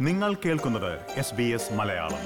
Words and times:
നിങ്ങൾ 0.00 0.34
കേൾക്കുന്നത് 0.34 1.00
S 1.16 1.34
B 1.34 1.42
S 1.42 1.72
Malayalam. 1.72 2.20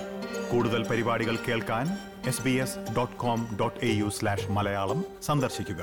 കൂടുതൽ 0.51 0.89
പരിപാടികൾ 0.89 1.37
കേൾക്കാൻ 1.37 1.99
S 2.27 2.43
B 2.43 2.51
S 2.51 2.79
dot 2.97 3.17
com 3.17 3.57
dot 3.61 3.85
A 3.85 3.89
U 3.89 4.09
slash 4.09 4.51
Malayalam 4.51 5.05
സന്ദർശിക്കുക. 5.23 5.83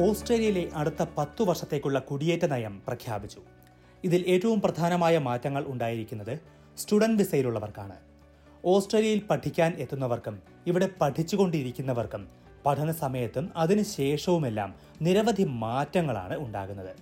ഓസ്ട്രേലിയയിലെ 0.00 0.70
അടുത്ത 0.74 1.06
പത്തു 1.18 1.44
വർഷത്തേക്കുള്ള 1.44 1.98
കുടിയേറ്റ 1.98 2.44
നയം 2.44 2.82
പ്രഖ്യാപിച്ചു. 2.86 3.40
ഇതിൽ 4.04 4.24
ഏറ്റവും 4.26 4.60
പ്രധാനമായ 4.60 5.18
മാറ്റങ്ങൾ 5.18 5.64
ഉണ്ടായിരിക്കുന്നത് 5.66 6.38
സ്റ്റുഡന്റ് 6.78 7.18
വിസയിലുള്ളവർക്കാണ്. 7.18 8.07
ഓസ്ട്രേലിയയിൽ 8.64 9.22
പഠിക്കാൻ 9.30 9.74
എത്തുന്നവർക്കും 9.78 10.42
ഇവിടെ 10.66 10.88
പഠിച്ചുകൊണ്ടിരിക്കുന്നവർക്കും 11.00 12.28
പഠന 12.66 12.92
സമയത്തും 12.92 13.50
അതിനുശേഷവുമെല്ലാം 13.56 14.74
നിരവധി 15.02 15.44
മാറ്റങ്ങളാണ് 15.44 16.38
ഉണ്ടാകുന്നത്. 16.38 16.96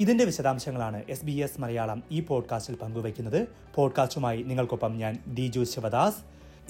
ഇതിന്റെ 0.00 0.24
വിശദാംശങ്ങളാണ് 0.24 1.02
എസ് 1.08 1.24
ബി 1.24 1.32
എസ് 1.32 1.60
മലയാളം 1.60 2.02
ഈ 2.10 2.20
പോഡ്കാസ്റ്റിൽ 2.20 2.74
പങ്കുവയ്ക്കുന്നത്. 2.74 3.48
പോഡ്കാസ്റ്റുമായി 3.74 4.42
നിങ്ങൾക്കൊപ്പം 4.42 4.98
ഞാൻ 4.98 5.18
ഡിജു 5.38 5.64
ശിവദാസ്. 5.64 6.16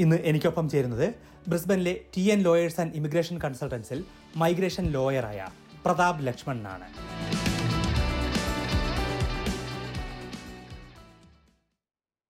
ഇന്ന് 0.01 0.17
എനിക്കൊപ്പം 0.17 0.69
ചേരുന്നത് 0.69 1.15
ബ്രിസ്ബനിലെ 1.49 2.01
T 2.17 2.21
N 2.21 2.41
lawyers 2.43 2.81
and 2.81 2.95
immigration 2.95 3.39
കൺസൾട്ടൻസിൽ 3.39 4.05
migration 4.37 4.85
ലോയറായ 4.85 5.47
പ്രതാപ് 5.85 6.27
ലക്ഷ്മണനാണ്. 6.27 6.85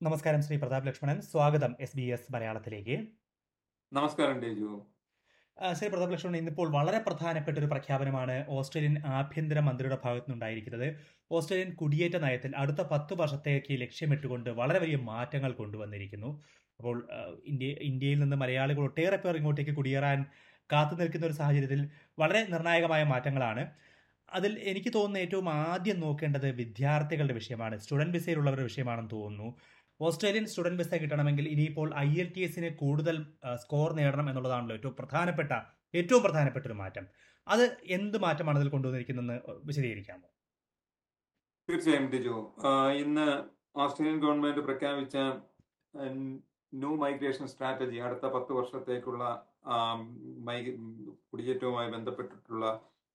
നമസ്കാരം 0.00 0.42
ശ്രീ 0.42 0.56
പ്രതാപ് 0.56 0.84
ലക്ഷ്മണൻ. 0.86 1.16
സ്വാഗതം 1.20 1.72
എസ് 1.84 1.96
ബി 1.98 2.04
എസ് 2.14 2.32
മലയാളത്തിലേക്ക്. 2.34 2.96
നമസ്കാരം 3.92 4.36
ഡേജു 4.42 4.68
ശ്രീ 5.78 5.86
പ്രതാപ് 5.88 6.12
ലക്ഷ്മണൻ 6.12 6.36
ഇന്നിപ്പോൾ 6.40 6.68
വളരെ 6.76 6.98
പ്രധാനപ്പെട്ട 6.98 7.56
ഒരു 7.58 7.68
പ്രഖ്യാപനമാണ് 7.72 8.36
ഓസ്ട്രേലിയൻ 8.58 8.94
ആഭ്യന്തര 9.20 9.58
മന്ത്രിയുടെ 9.68 9.98
ഭാഗത്തു 10.04 10.24
നിന്നുണ്ടായിരിക്കുന്നത്. 10.28 10.86
ഓസ്ട്രേലിയൻ 11.30 11.72
കുടിയേറ്റ 11.80 12.16
നയത്തിൽ 12.26 12.52
അടുത്ത 12.56 12.80
പത്ത് 12.92 13.16
വർഷത്തേക്ക് 13.22 13.80
ലക്ഷ്യമിട്ടുകൊണ്ട് 13.80 14.50
വളരെ 14.60 14.80
വലിയ 14.84 15.00
മാറ്റങ്ങൾ 15.10 15.52
കൊണ്ടുവന്നിരിക്കുന്നു. 15.52 16.30
അപ്പോൾ 16.80 16.96
ഇന്ത്യ 17.52 17.72
ഇന്ത്യയിൽ 17.90 18.20
നിന്ന് 18.20 18.38
മലയാളികൾ 18.44 18.84
ഒട്ടേറെ 18.88 19.16
പേർ 19.16 19.36
ഇങ്ങോട്ടേക്ക് 19.36 19.76
കുടിയേറാൻ 19.80 20.20
കാത്തു 20.72 20.94
നിൽക്കുന്ന 21.02 21.26
ഒരു 21.26 21.38
സാഹചര്യത്തിൽ 21.42 21.82
വളരെ 22.18 22.42
നിർണായകമായ 22.54 23.02
മാറ്റങ്ങളാണ്. 23.14 23.64
അതിൽ 24.28 24.52
എനിക്ക് 24.70 24.90
തോന്നുന്ന 24.94 25.24
ഏറ്റവും 25.24 25.46
ആദ്യം 25.50 25.98
നോക്കേണ്ടത് 26.00 26.48
വിദ്യാർത്ഥികളുടെ 26.62 27.34
വിഷയമാണ്. 27.40 27.74
സ്റ്റുഡന്റ് 27.82 28.16
വിസയിലുള്ളവരുടെ 28.16 28.66
വിഷയമാണെന്ന് 28.70 29.12
തോന്നുന്നു. 29.12 29.48
ഓസ്ട്രേലിയൻ 30.00 30.46
സ്റ്റുഡന്റ് 30.46 30.78
വിസ 30.78 30.94
കിട്ടണമെങ്കിൽ 30.94 31.48
ഇനിയിപ്പോൾ 31.48 31.94
ഐ 31.98 32.20
എൽ 32.20 32.32
ടി 32.36 32.40
എസിന് 32.40 32.76
കൂടുതൽ 32.76 33.16
സ്കോർ 33.54 33.92
നേടണം 33.92 34.30
എന്നുള്ളതാണല്ലോ 34.30 34.76
ഏറ്റവും 34.76 34.96
പ്രധാനപ്പെട്ട 34.98 35.52
ഏറ്റവും 35.94 36.22
പ്രധാനപ്പെട്ട 36.22 36.66
ഒരു 36.66 36.72
മാറ്റം. 36.72 37.06
അത് 37.48 37.76
എന്ത് 37.86 38.18
മാറ്റമാണ് 38.18 38.58
അതിൽ 38.58 38.68
കൊണ്ടുവന്നിരിക്കുന്നതെന്ന് 38.68 39.38
വിശദീകരിക്കാമോ? 39.64 40.28
തീർച്ചയായും 41.70 42.10
ഡിജു. 42.10 42.36
ഇന്ന് 43.02 43.26
ഓസ്ട്രേലിയൻ 43.78 44.20
ഗവൺമെന്റ് 44.20 44.60
പ്രഖ്യാപിച്ച 44.60 45.16
ന്യൂ 46.72 46.96
മൈഗ്രേഷൻ 46.96 47.46
സ്ട്രാറ്റജി 47.46 47.96
അടുത്ത 47.96 48.26
പത്ത് 48.26 48.52
വർഷത്തേക്കുള്ള 48.52 49.24
കുടിയേറ്റവുമായി 51.32 51.90
ബന്ധപ്പെട്ടിട്ടുള്ള 51.90 52.66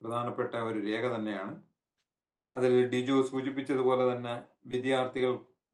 പ്രധാനപ്പെട്ട 0.02 0.56
ഒരു 0.56 0.80
രേഖ 0.80 1.16
തന്നെയാണ്. 1.16 1.54
അതിൽ 2.58 2.74
ഡിജു 2.90 3.16
സൂചിപ്പിച്ചതുപോലെ 3.32 4.04
തന്നെ 4.12 4.34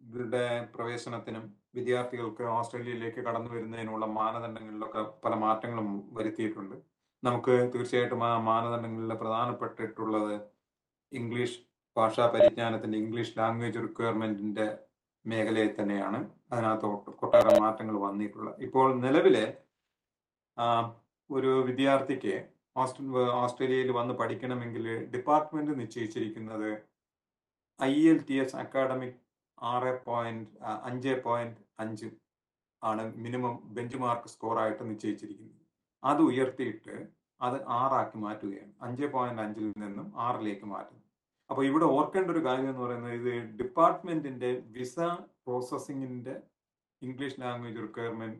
വിദ്യാർത്ഥികളുടെ 0.01 0.45
പ്രവേശനത്തിനും 0.75 1.43
വിദ്യാർത്ഥികൾക്ക് 1.75 2.43
ഓസ്ട്രേലിയയിലേക്ക് 2.57 3.21
കടന്നു 3.25 3.49
വരുന്നതിനുള്ള 3.53 4.05
മാനദണ്ഡങ്ങളിലൊക്കെ 4.17 5.01
പല 5.23 5.33
മാറ്റങ്ങളും 5.43 5.87
വരുത്തിയിട്ടുണ്ട്. 6.17 6.75
നമുക്ക് 7.23 7.55
തീർച്ചയായിട്ടും 7.73 8.23
ആ 8.29 8.31
മാനദണ്ഡങ്ങളിൽ 8.49 9.13
പ്രധാനപ്പെട്ടിട്ടുള്ളത് 9.23 10.33
ഇംഗ്ലീഷ് 11.11 11.59
ഭാഷാ 11.97 12.25
പരിജ്ഞാനത്തിന്റെ 12.33 12.97
ഇംഗ്ലീഷ് 13.03 13.35
ലാംഗ്വേജ് 13.39 13.83
റിക്വയർമെന്റിന്റെ 13.85 14.67
മേഖലയിൽ 15.25 15.71
തന്നെയാണ് 15.79 16.19
അതിനകത്ത് 16.51 17.13
കൊട്ടാര 17.21 17.47
മാറ്റങ്ങൾ 17.63 17.95
വന്നിട്ടുള്ളത്. 18.07 18.55
ഇപ്പോൾ 18.67 18.87
നിലവിലെ 19.05 19.45
ഒരു 21.29 21.51
വിദ്യാർത്ഥിക്ക് 21.69 22.35
ഓസ്ട്രേലിയയിൽ 23.43 23.89
വന്ന് 23.99 24.13
പഠിക്കണമെങ്കിൽ 24.21 24.85
ഡിപ്പാർട്ട്മെന്റ് 25.13 25.73
നിശ്ചയിച്ചിരിക്കുന്നത് 25.81 26.69
I 27.79 27.95
L 28.11 28.17
T 28.29 28.35
S 28.43 28.57
academic 28.61 29.19
ആറ് 29.71 29.91
പോയിന്റ് 30.05 30.49
അഞ്ച് 30.89 31.13
പോയിന്റ് 31.25 31.61
അഞ്ച് 31.79 32.09
ആണ് 32.81 33.03
മിനിമം 33.23 33.55
ബെഞ്ച് 33.75 33.97
മാർക്ക് 33.97 34.29
സ്കോറായിട്ട് 34.29 34.83
നിശ്ചയിച്ചിരിക്കുന്നത്. 34.89 35.55
അത് 36.03 36.21
ഉയർത്തിയിട്ട് 36.21 36.95
അത് 37.41 37.57
ആറാക്കി 37.79 38.17
മാറ്റുകയാണ്. 38.17 38.73
അഞ്ച് 38.81 39.07
പോയിന്റ് 39.13 39.41
അഞ്ചിൽ 39.41 39.67
നിന്നും 39.83 40.07
ആറിലേക്ക് 40.17 40.65
മാറ്റുന്നു. 40.65 41.03
അപ്പോൾ 41.49 41.63
ഇവിടെ 41.65 41.85
ഓർക്കേണ്ട 41.85 42.29
ഒരു 42.31 42.41
കാര്യം 42.45 42.69
എന്ന് 42.69 42.81
പറയുന്നത് 42.81 43.13
ഇത് 43.13 43.33
ഡിപ്പാർട്ട്മെന്റിന്റെ 43.59 44.49
വിസ 44.69 44.99
പ്രോസസ്സിംഗിന്റെ 45.45 46.35
ഇംഗ്ലീഷ് 47.01 47.39
ലാംഗ്വേജ് 47.41 47.81
റിക്വയർമെന്റ് 47.81 48.39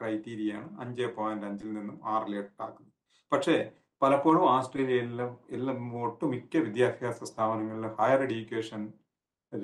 ക്രൈറ്റീരിയയാണ് 0.00 0.68
അഞ്ച് 0.80 1.06
പോയിന്റ് 1.16 1.46
അഞ്ചിൽ 1.46 1.70
നിന്നും 1.72 1.98
ആറിലേക്കാക്കുന്നത് 2.04 2.92
പക്ഷേ 3.32 3.56
പലപ്പോഴും 4.02 4.44
ആസ്ട്രേലിയയിലും 4.48 5.30
എല്ലാം 5.50 5.78
ഒട്ടുമിക്ക 6.02 6.56
വിദ്യാഭ്യാസ 6.56 7.24
സ്ഥാപനങ്ങളിലും 7.24 7.92
ഹയർ 8.00 8.20
എഡ്യൂക്കേഷൻ 8.22 8.82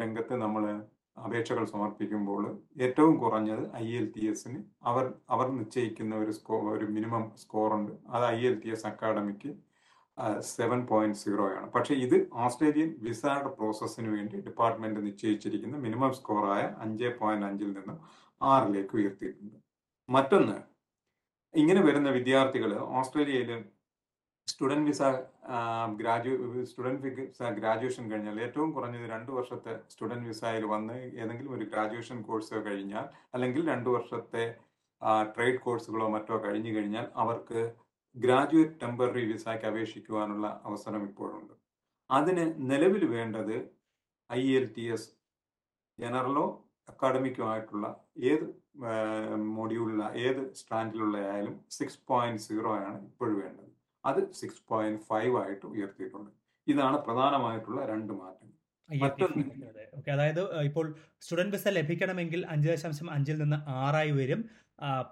രംഗത്ത് 0.00 0.34
നമ്മൾ 0.44 0.64
അപേക്ഷകൾ 1.25 1.64
സമർപ്പിക്കുമ്പോൾ 1.72 2.44
ഏറ്റവും 2.84 3.14
കുറഞ്ഞത് 3.22 3.64
ഐ 3.76 3.86
എൽ 3.98 4.06
ടി 4.14 4.22
എസിന് 4.30 4.58
അവർ 4.91 5.04
അവർ 5.34 5.47
നിശ്ചയിക്കുന്ന 5.58 6.14
ഒരു 6.22 6.32
സ്കോ 6.38 6.56
ഒരു 6.75 6.86
മിനിമം 6.94 7.25
സ്കോറുണ്ട്. 7.42 7.92
അത് 8.14 8.25
IELTS 8.75 8.86
academic 8.91 9.50
seven 10.54 10.80
point 10.86 11.19
zero 11.22 11.44
ആണ്. 11.58 11.66
പക്ഷേ 11.75 11.94
ഇത് 12.06 12.16
ഓസ്ട്രേലിയൻ 12.44 12.91
വിസയുടെ 13.06 13.50
പ്രോസസ്സിന് 13.58 14.10
വേണ്ടി 14.16 14.36
ഡിപ്പാർട്ട്മെന്റ് 14.48 15.00
നിശ്ചയിച്ചിരിക്കുന്ന 15.06 15.76
മിനിമം 15.86 16.12
സ്കോറായ 16.20 16.64
അഞ്ച് 16.84 17.10
പോയിന്റ് 17.20 17.47
അഞ്ചിൽ 17.50 17.70
നിന്നും 17.78 17.98
ആറിലേക്ക് 18.41 18.94
ഉയർത്തിയിട്ടുണ്ട്. 19.00 19.56
മറ്റൊന്ന് 20.09 20.56
ഇങ്ങനെ 21.54 21.80
വരുന്ന 21.88 22.09
വിദ്യാർത്ഥികൾ 22.19 22.70
ഓസ്ട്രേലിയയിൽ 23.00 23.50
സ്റ്റുഡന്റ് 24.48 24.88
വിസ 24.91 25.03
ഗ്രാജു 26.00 26.32
സ്റ്റുഡന്റ് 26.70 27.10
വിസ 27.19 27.48
ഗ്രാജുവേഷൻ 27.58 28.04
കഴിഞ്ഞാൽ 28.10 28.36
ഏറ്റവും 28.47 28.70
കുറഞ്ഞത് 28.76 29.06
രണ്ട് 29.14 29.30
വർഷത്തെ 29.36 29.72
സ്റ്റുഡന്റ് 29.92 30.28
വിസയിൽ 30.30 30.64
വന്ന് 30.72 30.97
ഏതെങ്കിലും 31.22 31.54
ഒരു 31.56 31.64
ഗ്രാജുവേഷൻ 31.72 32.19
കോഴ്സ് 32.28 32.60
കഴിഞ്ഞാൽ 32.66 33.06
അല്ലെങ്കിൽ 33.34 33.62
രണ്ട് 33.72 33.88
വർഷത്തെ 33.97 34.44
ട്രേഡ് 35.34 35.62
കോഴ്സുകളോ 35.64 36.06
മറ്റോ 36.14 36.36
കഴിഞ്ഞു 36.44 36.72
കഴിഞ്ഞാൽ 36.76 37.06
അവർക്ക് 37.22 37.60
ഗ്രാജുവേറ്റ് 38.16 38.78
ടെമ്പററി 38.82 39.25
വിസയ്ക്ക് 39.32 39.66
അപേക്ഷിക്കുവാനുള്ള 39.70 40.47
അവസരം 40.69 41.03
ഇപ്പോഴുണ്ട്. 41.10 41.54
അതിന് 42.10 42.44
നിലവിൽ 42.70 43.04
വേണ്ടത് 43.16 43.56
ഐ 44.30 44.42
എൽ 44.59 44.66
ടി 44.76 44.84
എസ് 44.94 45.09
ജനറലോ 45.98 46.44
അക്കാഡമിക്കോ 46.88 47.44
ആയിട്ടുള്ള 47.53 47.86
ഏത് 48.32 48.47
മൊഡ്യൂളില 49.59 50.04
ഏത് 50.26 50.42
സ്റ്റാൻഡിലുള്ള 50.60 51.16
ആയാലും 51.32 51.56
സിക്സ് 51.78 52.00
പോയിന്റ് 52.10 52.44
സീറോ 52.47 52.70
ആണ് 52.84 52.98
ഇപ്പോഴും 53.10 53.36
വേണ്ടത്. 53.42 53.62
അത് 54.05 54.21
സിക്സ് 54.41 54.63
പോയിന്റ് 54.71 55.03
ഫൈവ് 55.11 55.35
ആയിട്ട് 55.43 55.67
ഉയർത്തിയിട്ടുണ്ട്. 55.75 56.31
ഇതാണ് 56.67 56.97
പ്രധാനമായിട്ടുള്ള 57.07 57.81
രണ്ട് 57.93 58.13
മാറ്റങ്ങൾ. 58.23 58.49
ഓക്കെ 59.99 60.11
അതായത് 60.17 60.41
ഇപ്പോൾ 60.69 60.87
സ്റ്റുഡന്റ് 61.25 61.55
വിസ 61.55 61.69
ലഭിക്കണമെങ്കിൽ 61.77 62.41
അഞ്ച് 62.55 62.69
ദശാംശം 62.71 63.09
അഞ്ചിൽ 63.17 63.39
നിന്ന് 63.43 63.59
ആറായി 63.83 64.13
വരും. 64.19 64.41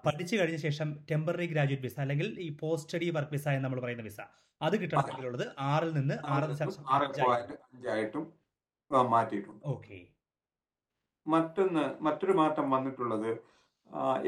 പഠിച്ചു 0.05 0.34
കഴിഞ്ഞ 0.39 0.59
ശേഷം 0.67 0.89
ടെമ്പററി 1.11 1.47
ഗ്രാജുവേറ്റ് 1.53 1.87
വിസ 1.87 1.99
അല്ലെങ്കിൽ 2.05 2.28
ഈ 2.47 2.49
പോസ്റ്റ് 2.61 2.89
സ്റ്റഡി 2.89 3.09
വർക്ക് 3.17 3.34
വിസ 3.37 3.47
എന്ന് 3.56 3.65
നമ്മൾ 3.67 3.81
പറയുന്ന 3.84 4.05
വിസ. 4.09 4.21
അത് 4.61 4.75
കിട്ടണമെങ്കിലുള്ളത് 4.83 5.45
ആറിൽ 5.72 5.91
നിന്ന് 5.99 6.17
ആറ് 6.34 6.49
ദശാംശം 6.53 6.89
അഞ്ചായിട്ടും 6.97 8.25
മാറ്റിയിട്ടുണ്ട്. 9.15 9.62
ഓക്കെ 9.75 9.99
മറ്റൊന്ന് 11.27 11.84
മറ്റൊരു 12.07 12.34
മാറ്റം 12.41 12.66
വന്നിട്ടുള്ളത് 12.75 13.31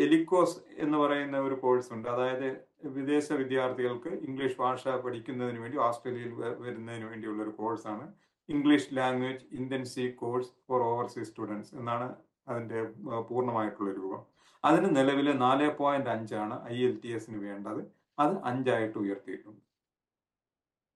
എലിക്കോസ് 0.05 0.59
എന്ന് 0.85 0.97
പറയുന്ന 1.03 1.37
ഒരു 1.47 1.57
കോഴ്സ് 1.65 1.91
ഉണ്ട്. 1.95 2.07
അതായത് 2.15 2.49
വിദേശ 2.97 3.27
വിദ്യാർത്ഥികൾക്ക് 3.41 4.11
ഇംഗ്ലീഷ് 4.27 4.59
ഭാഷ 4.63 4.83
പഠിക്കുന്നതിന് 5.05 5.61
വേണ്ടി 5.65 5.79
ഓസ്ട്രേലിയയിൽ 5.87 6.33
വരുന്നതിന് 6.65 7.07
വേണ്ടിയുള്ള 7.11 7.41
ഒരു 7.43 7.55
കോഴ്സാണ്. 7.61 8.05
English 8.49 8.89
language 8.99 9.45
intensive 9.61 10.13
course 10.23 10.53
for 10.67 10.81
overseas 10.91 11.29
students 11.31 11.73
എന്നാണ് 11.81 12.09
അതിന്റെ 12.49 12.81
പൂർണമായിട്ടുള്ള 13.29 13.91
രൂപം. 14.01 14.23
അതിന് 14.65 14.89
നിലവിൽ 14.97 15.29
നാല് 15.45 15.69
പോയിന്റ് 15.81 16.11
അഞ്ചാണ് 16.15 16.57
ഐ 16.75 16.77
എൽ 16.87 16.95
ടി 17.05 17.11
എസിന് 17.17 17.39
വേണ്ടത്. 17.49 17.81
അത് 18.19 18.35
അഞ്ചായിട്ട് 18.51 18.97
ഉയർത്തിയിട്ടുണ്ട്. 18.99 19.63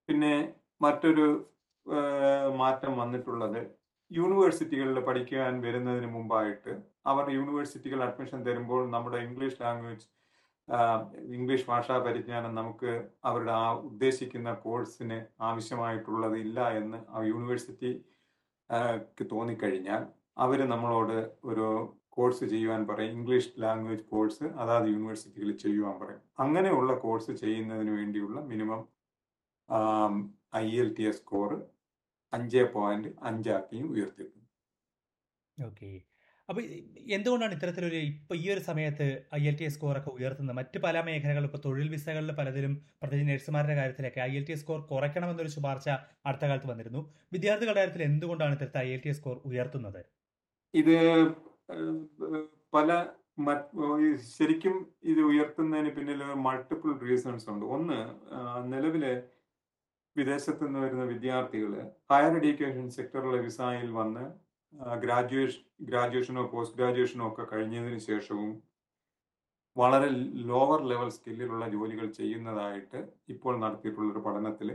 പിന്നെ 0.09 0.35
മറ്റൊരു 0.85 1.27
മാറ്റം 2.63 2.93
വന്നിട്ടുള്ളത് 3.01 3.61
യൂണിവേഴ്സിറ്റികളിൽ 4.11 4.99
പഠിക്കാൻ 5.07 5.53
വരുന്നതിന് 5.61 6.09
മുമ്പായിട്ട് 6.17 6.73
അവർ 7.11 7.25
യൂണിവേഴ്സിറ്റികൾ 7.31 8.01
അഡ്മിഷൻ 8.09 8.41
തരുമ്പോൾ 8.47 8.83
നമ്മുടെ 8.91 9.19
ഇംഗ്ലീഷ് 9.27 9.61
ലാംഗ്വേജ് 9.63 10.07
ഇംഗ്ലീഷ് 11.35 11.67
ഭാഷാ 11.67 11.99
പരിജ്ഞാനം 11.99 12.53
നമുക്ക് 12.55 12.93
അവരുടെ 13.25 13.53
ആ 13.53 13.67
ഉദ്ദേശിക്കുന്ന 13.83 14.53
കോഴ്സിന് 14.65 15.19
ആവശ്യമായിട്ടുള്ളത് 15.41 16.37
ഇല്ല 16.37 16.69
എന്ന് 16.81 17.01
ആ 17.11 17.23
യൂണിവേഴ്സിറ്റി 17.33 17.93
ക്ക് 19.11 19.25
തോന്നിക്കഴിഞ്ഞാൽ 19.33 20.03
അവർ 20.37 20.61
നമ്മളോട് 20.67 21.17
ഒരു 21.45 21.67
കോഴ്സ് 22.09 22.45
ചെയ്യുവാൻ 22.45 22.81
പറയും 22.89 23.13
ഇംഗ്ലീഷ് 23.13 23.51
ലാംഗ്വേജ് 23.59 24.05
കോഴ്സ് 24.05 24.45
അതാത് 24.63 24.87
യൂണിവേഴ്സിറ്റികളിൽ 24.89 25.57
ചെയ്യുവാൻ 25.57 25.95
പറയും. 26.01 26.23
അങ്ങനെയുള്ള 26.39 26.93
കോഴ്സ് 27.05 27.33
ചെയ്യുന്നതിന് 27.43 27.93
വേണ്ടിയുള്ള 27.99 28.41
minimum 28.51 28.83
I 30.57 30.67
L 30.83 30.89
T 30.99 31.05
S 31.11 31.21
score 31.23 31.51
അഞ്ച് 32.33 32.65
പോയിന്റ് 32.75 33.11
അഞ്ചാക്കിയും 33.23 33.89
ഉയർത്തിയിട്ടുണ്ട്. 33.95 34.47
ഓക്കെ. 35.59 35.91
അപ്പൊ 36.49 36.61
എന്തുകൊണ്ടാണ് 37.17 37.55
ഇത്തരത്തിലൊരു 37.57 37.99
ഇപ്പൊ 38.11 38.35
ഈ 38.43 38.45
ഒരു 38.55 38.63
സമയത്ത് 38.69 39.07
I 39.39 39.41
L 39.51 39.57
T 39.61 39.65
S 39.69 39.77
score 39.77 39.97
ഒക്കെ 40.01 40.11
ഉയർത്തുന്നത്? 40.19 40.57
മറ്റ് 40.59 40.79
പല 40.85 40.97
മേഖലകളിലും 41.09 41.49
ഇപ്പൊ 41.51 41.61
തൊഴിൽ 41.65 41.89
വിസകളിൽ 41.95 42.33
പലതിലും 42.41 42.73
പ്രത്യേകിച്ച് 43.01 43.31
നഴ്സുമാരുടെ 43.31 43.77
കാര്യത്തിലൊക്കെ 43.81 44.21
I 44.29 44.33
L 44.39 44.45
T 44.49 44.55
S 44.57 44.63
score 44.65 44.79
കുറയ്ക്കണമെന്നൊരു 44.93 45.53
ശുപാർശ 45.57 45.89
അടുത്ത 46.29 46.45
കാലത്ത് 46.51 46.69
വന്നിരുന്നു. 46.73 47.03
വിദ്യാർത്ഥികളുടെ 47.35 47.81
കാര്യത്തിൽ 47.81 48.05
എന്തുകൊണ്ടാണ് 48.11 48.55
ഇത്തരത്തിൽ 48.59 48.81
I 48.87 48.91
L 48.97 49.03
T 49.07 49.11
S 49.13 49.21
score 49.21 49.37
ഉയർത്തുന്നത്? 49.51 50.01
ഇത് 50.75 50.97
പല 52.77 52.91
ശരിക്കും 54.37 54.75
ഇത് 55.13 55.21
ഉയർത്തുന്നതിന് 55.31 55.91
പിന്നിൽ 55.97 56.21
മൾട്ടിപ്പിൾ 56.47 56.91
റീസൺസ് 57.09 57.49
ഉണ്ട്. 57.53 57.65
ഒന്ന് 57.77 57.99
നിലവിലെ 58.75 59.13
വിദേശത്ത് 60.17 60.63
നിന്ന് 60.67 60.81
വരുന്ന 60.85 61.05
വിദ്യാർത്ഥികൾ 61.15 61.73
ഹയർ 62.11 62.35
എഡ്യൂക്കേഷൻ 62.39 62.85
സെക്ടറിലെ 62.97 63.41
വിസായിൽ 63.47 63.89
വന്ന് 64.01 64.25
ഗ്രാജുവേഷൻ 65.03 65.63
ഗ്രാജുവേഷനോ 65.83 66.43
പോസ്റ്റ് 66.53 66.77
ഗ്രാജുവേഷനോ 66.77 67.25
ഒക്കെ 67.29 67.45
കഴിഞ്ഞതിന് 67.53 68.01
ശേഷവും 68.01 68.51
വളരെ 69.77 70.09
ലോവർ 70.49 70.81
ലെവൽ 70.83 71.09
സ്കില്ലിലുള്ള 71.11 71.65
ജോലികൾ 71.69 72.07
ചെയ്യുന്നതായിട്ട് 72.11 73.01
ഇപ്പോൾ 73.29 73.55
നടത്തിയിട്ടുള്ള 73.59 74.09
ഒരു 74.13 74.23
പഠനത്തിൽ 74.27 74.69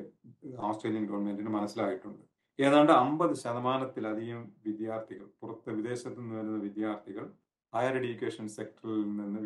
ഓസ്ട്രേലിയൻ 0.59 1.05
ഗവൺമെന്റിന് 1.05 1.49
മനസ്സിലായിട്ടുണ്ട്. 1.49 2.21
ഏതാണ്ട് 2.59 2.91
അമ്പത് 2.93 3.33
ശതമാനത്തിലധികം 3.33 4.41
വിദ്യാർത്ഥികൾ 4.65 5.25
പുറത്ത് 5.39 5.71
വിദേശത്ത് 5.71 6.19
നിന്ന് 6.19 6.35
വരുന്ന 6.35 6.59
വിദ്യാർത്ഥികൾ 6.59 7.25
ഹയർ 7.73 7.95
എഡ്യൂക്കേഷൻ 7.95 8.45
സെക്ടറിൽ 8.49 9.01
നിന്ന് 9.11 9.39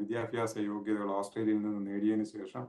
വിദ്യാഭ്യാസ 0.00 0.54
യോഗ്യതകൾ 0.66 1.10
ഓസ്ട്രേലിയയിൽ 1.10 1.60
നിന്ന് 1.62 1.82
നേടിയതിന് 1.90 2.26
ശേഷം 2.32 2.64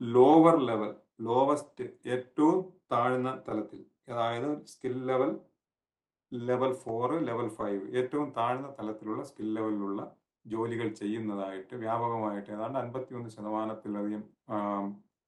ലോവർ 0.00 0.56
ലെവൽ 0.60 0.90
ലോവസ്റ്റ് 1.20 1.84
ഏറ്റവും 2.06 2.58
താഴ്ന്ന 2.92 3.30
തലത്തിൽ 3.48 3.80
അതായത് 4.08 4.50
skill 4.66 4.94
level 5.06 5.30
level 6.32 6.72
four 6.74 7.10
level 7.28 7.48
five 7.48 7.82
ഏറ്റവും 7.98 8.28
താഴ്ന്ന 8.36 8.68
തലത്തിലുള്ള 8.78 9.22
സ്കിൽ 9.24 9.48
ലെവലിലുള്ള 9.54 10.00
ജോലികൾ 10.44 10.88
ചെയ്യുന്നതായിട്ട് 10.92 11.74
വ്യാപകമായിട്ട് 11.76 12.50
ഏതാണ്ട് 12.52 12.78
അൻപത്തിയൊന്ന് 12.78 13.30
ശതമാനത്തിലധികം 13.30 14.22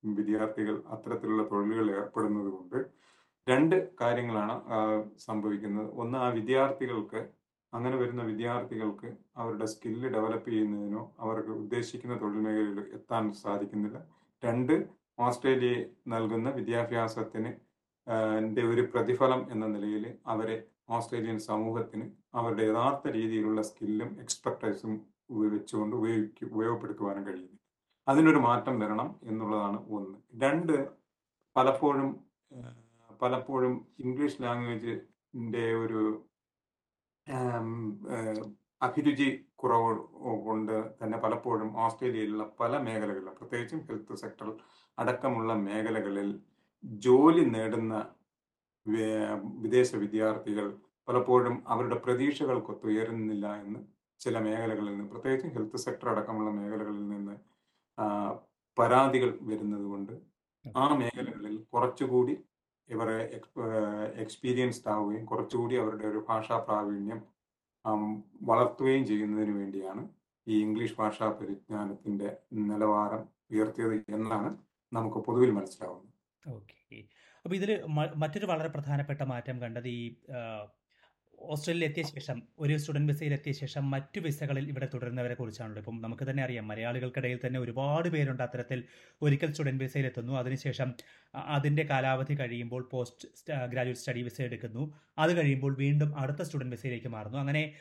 വിദ്യാർത്ഥികൾ 0.05 0.77
അത്തരത്തിലുള്ള 0.91 1.43
തൊഴിലുകളിൽ 1.43 1.91
ഏർപ്പെടുന്നത് 1.97 2.51
കൊണ്ട് 2.51 2.79
രണ്ട് 3.47 3.77
കാര്യങ്ങളാണ് 4.01 4.55
സംഭവിക്കുന്നത്. 5.19 5.89
ഒന്ന് 6.03 6.17
ആ 6.19 6.29
വിദ്യാർത്ഥികൾക്ക് 6.39 7.21
അങ്ങനെ 7.73 7.97
വരുന്ന 7.97 8.23
വിദ്യാർത്ഥികൾക്ക് 8.23 9.09
അവരുടെ 9.37 9.67
സ്കില്ല് 9.67 10.09
ഡെവലപ്പ് 10.09 10.49
ചെയ്യുന്നതിനോ 10.51 11.03
അവർക്ക് 11.21 11.53
ഉദ്ദേശിക്കുന്ന 11.63 12.15
തൊഴിൽ 12.17 12.41
മേഖലയിൽ 12.47 12.81
എത്താൻ 12.95 13.25
സാധിക്കുന്നില്ല. 13.43 13.99
രണ്ട് 14.43 14.75
ഓസ്ട്രേലിയ 15.19 15.75
നൽകുന്ന 16.09 16.49
വിദ്യാഭ്യാസത്തിന് 16.51 17.53
ഒരു 18.73 18.85
പ്രതിഫലം 18.93 19.41
എന്ന 19.53 19.67
നിലയിൽ 19.67 20.05
അവരെ 20.27 20.57
ഓസ്ട്രേലിയൻ 20.91 21.39
സമൂഹത്തിന് 21.39 22.07
അവരുടെ 22.35 22.63
യഥാർത്ഥ 22.63 23.09
രീതിയിലുള്ള 23.09 23.63
സ്കില്ലും 23.63 24.11
എക്സ്പെർട്ടൈസും 24.21 24.93
വെച്ചുകൊണ്ട് 25.53 25.97
ഉപയോഗിക്കും 25.97 26.49
ഉപയോഗപ്പെടുത്തുവാനും 26.55 27.25
കഴിയുന്നു. 27.27 27.59
അതിനൊരു 28.09 28.39
മാറ്റം 28.39 28.75
വരണം 28.81 29.09
എന്നുള്ളതാണ് 29.23 29.79
ഒന്ന്. 29.89 30.17
രണ്ട് 30.43 30.75
പലപ്പോഴും 31.57 32.09
പലപ്പോഴും 33.23 33.75
ഇംഗ്ലീഷ് 33.99 34.43
ലാംഗ്വേജിന്റെ 34.43 35.65
ഒരു 35.75 36.01
അഭിരുചി 38.83 39.29
കുറവ് 39.55 39.91
കൊണ്ട് 40.47 40.77
തന്നെ 41.03 41.19
പലപ്പോഴും 41.19 41.71
ഓസ്ട്രേലിയയിലുള്ള 41.81 42.45
പല 42.61 42.73
മേഖലകളിലും 42.79 43.35
പ്രത്യേകിച്ചും 43.35 43.81
ഹെൽത്ത് 43.89 44.15
സെക്ടർ 44.15 44.49
അടക്കമുള്ള 44.99 45.53
മേഖലകളിൽ 45.67 46.31
ജോലി 47.07 47.45
നേടുന്ന 47.51 47.95
വിദേശ 49.63 49.95
വിദ്യാർത്ഥികൾ 49.95 50.67
പലപ്പോഴും 51.09 51.63
അവരുടെ 51.69 51.95
പ്രതീക്ഷകൾക്കൊത്ത് 51.95 52.87
ഉയരുന്നില്ല 52.87 53.47
എന്ന് 53.57 53.81
ചില 54.21 54.39
മേഖലകളിൽ 54.39 54.93
നിന്ന് 54.93 55.11
പ്രത്യേകിച്ചും 55.11 55.51
ഹെൽത്ത് 55.51 55.77
സെക്ടർ 55.77 56.09
അടക്കമുള്ള 56.09 56.51
മേഖലകളിൽ 56.51 57.09
നിന്ന് 57.09 57.35
പരാതികൾ 58.77 59.39
വരുന്നത് 59.43 59.83
കൊണ്ട് 59.83 60.13
ആ 60.77 60.95
മേഖലകളിൽ 60.95 61.55
കുറച്ചുകൂടി 61.73 62.35
ഇവരെ 62.89 63.19
എക്സ്പീരിയൻസ്ഡ് 64.17 64.91
ആവുകയും 64.91 65.25
കുറച്ചുകൂടി 65.25 65.75
അവരുടെ 65.77 66.07
ഒരു 66.07 66.25
ഭാഷാ 66.29 66.57
പ്രാവീണ്യം 66.59 67.21
വളർത്തുകയും 68.43 69.05
ചെയ്യുന്നതിന് 69.07 69.55
വേണ്ടിയാണ് 69.57 70.03
ഈ 70.47 70.57
ഇംഗ്ലീഷ് 70.63 70.97
ഭാഷാ 70.99 71.27
പരിജ്ഞാനത്തിന്റെ 71.31 72.37
നിലവാരം 72.53 73.23
ഉയർത്തിയത് 73.51 73.95
എന്നാണ് 74.09 74.51
നമുക്ക് 74.93 75.19
പൊതുവിൽ 75.19 75.51
മനസ്സിലാവുന്നത്. 75.51 76.15
ഓക്കെ. 76.45 76.77
അപ്പോൾ 77.45 77.57
ഇതിൽ 77.57 77.71
മറ്റൊരു 78.15 78.47
വളരെ 78.47 78.69
പ്രധാനപ്പെട്ട 78.69 79.23
മാറ്റം 79.23 79.57
കണ്ടത് 79.63 79.89
ഈ 79.89 80.03
ഓസ്ട്രേലിയയിൽ 81.41 81.85
എത്തിയ 81.91 82.03
ശേഷം 82.03 82.43
ഒരു 82.59 82.77
സ്റ്റുഡന്റ് 82.77 83.13
വിസയിൽ 83.13 83.35
എത്തിയ 83.35 83.53
ശേഷം 83.53 83.91
മറ്റു 83.91 84.21
വിസകളിൽ 84.21 84.69
ഇവിടെ 84.69 84.89
തുടരുന്നവരെ 84.95 85.35
കുറിച്ചാണല്ലോ. 85.35 85.81
ഇപ്പം 85.81 86.01
നമുക്ക് 86.03 86.31
തന്നെ 86.31 86.43
അറിയാം 86.43 86.69
മലയാളികൾക്കിടയിൽ 86.69 87.41
തന്നെ 87.47 87.61
ഒരുപാട് 87.61 88.09
പേരുണ്ട് 88.09 88.43
അത്തരത്തിൽ 88.43 88.85
ഒരിക്കൽ 89.23 89.53
സ്റ്റുഡന്റ് 89.53 89.85
വിസയിൽ 89.85 90.07
എത്തുന്നു. 90.07 90.33
അതിനുശേഷം 90.33 90.95
അതിന്റെ 91.35 91.83
കാലാവധി 91.83 92.35
കഴിയുമ്പോൾ 92.35 92.89
പോസ്റ്റ് 92.93 93.29
ഗ്രാജുവേറ്റ് 93.73 94.01
സ്റ്റഡി 94.01 94.23
വിസ 94.23 94.41
എടുക്കുന്നു. 94.41 94.95
അത് 95.19 95.37
കഴിയുമ്പോൾ 95.37 95.77
വീണ്ടും 95.77 96.19
അടുത്ത 96.19 96.43
സ്റ്റുഡന്റ് 96.43 96.71
വിസയിലേക്ക് 96.71 97.09
മാറുന്നു. 97.09 97.39
അങ്ങനെ 97.39 97.75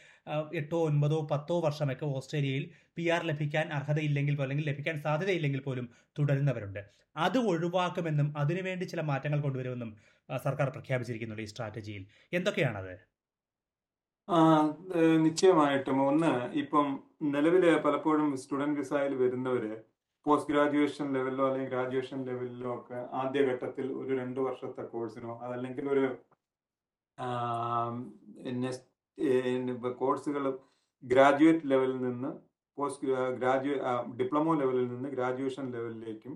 എട്ടോ 0.53 0.79
ഒൻപതോ 0.85 1.27
പത്തോ 1.31 1.59
വർഷമൊക്കെ 1.59 2.05
ഓസ്ട്രേലിയയിൽ 2.05 2.69
പി 2.95 3.07
ആർ 3.09 3.23
ലഭിക്കാൻ 3.23 3.67
അർഹതയില്ലെങ്കിൽ 3.73 4.35
പോലും 4.35 4.45
അല്ലെങ്കിൽ 4.45 4.69
ലഭിക്കാൻ 4.71 5.01
സാധ്യതയില്ലെങ്കിൽ 5.01 5.59
പോലും 5.59 5.89
തുടരുന്നവരുണ്ട്. 6.19 6.81
അത് 7.17 7.37
ഒഴിവാക്കുമെന്നും 7.37 8.37
അതിനുവേണ്ടി 8.37 8.85
ചില 8.85 9.01
മാറ്റങ്ങൾ 9.01 9.39
കൊണ്ടുവരുമെന്നും 9.41 9.97
സർക്കാർ 10.45 10.69
പ്രഖ്യാപിച്ചിരിക്കുന്നുണ്ട് 10.69 11.43
ഈ 11.43 11.45
സ്ട്രാറ്റജിയിൽ. 11.45 12.05
എന്തൊക്കെയാണത്? 12.33 12.93
നിശ്ചയമായിട്ടും. 15.23 15.99
ഒന്ന് 16.07 16.31
ഇപ്പം 16.61 16.87
നിലവിൽ 17.33 17.63
പലപ്പോഴും 17.85 18.27
സ്റ്റുഡന്റ് 18.37 18.79
വിസയിൽ 18.79 19.13
വരുന്നവര് 19.21 19.71
പോസ്റ്റ് 20.25 20.51
ഗ്രാജുവേഷൻ 20.53 21.07
ലെവലിലോ 21.15 21.43
അല്ലെങ്കിൽ 21.47 21.71
ഗ്രാജുവേഷൻ 21.73 22.19
ലെവലിലോ 22.25 22.69
ഒക്കെ 22.75 22.99
ആദ്യഘട്ടത്തിൽ 23.21 23.87
ഒരു 24.01 24.11
രണ്ട് 24.19 24.39
വർഷത്തെ 24.39 24.83
കോഴ്സിനോ 24.93 25.33
അതല്ലെങ്കിൽ 25.45 25.85
ഒരു 25.89 26.05
കോഴ്സുകൾ 30.01 30.43
ഗ്രാജുവേറ്റ് 31.03 31.69
ലെവലിൽ 31.71 31.97
നിന്ന് 32.01 32.31
പോസ്റ്റ് 32.77 33.07
ഗ്രാജുവേ 33.39 33.77
ഡിപ്ലോമോ 34.19 34.53
ലെവലിൽ 34.53 34.87
നിന്ന് 34.93 35.09
ഗ്രാജുവേഷൻ 35.09 35.65
ലെവലിലേക്കും 35.71 36.35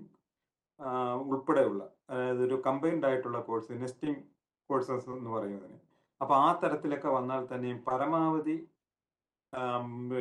ഉൾപ്പെടെയുള്ള 1.30 1.82
അതായത് 2.10 2.42
ഒരു 2.46 2.56
കമ്പൈൻഡ് 2.66 3.06
ആയിട്ടുള്ള 3.06 3.40
കോഴ്സ് 3.40 3.80
നെസ്റ്റിംഗ് 3.82 4.22
കോഴ്സസ് 4.70 5.10
എന്ന് 5.10 5.30
പറയുന്നതിന്. 5.30 5.78
അപ്പൊ 6.20 6.34
ആ 6.44 6.48
തരത്തിലൊക്കെ 6.62 7.08
വന്നാൽ 7.08 7.42
തന്നെയും 7.52 7.78
പരമാവധി 7.88 8.56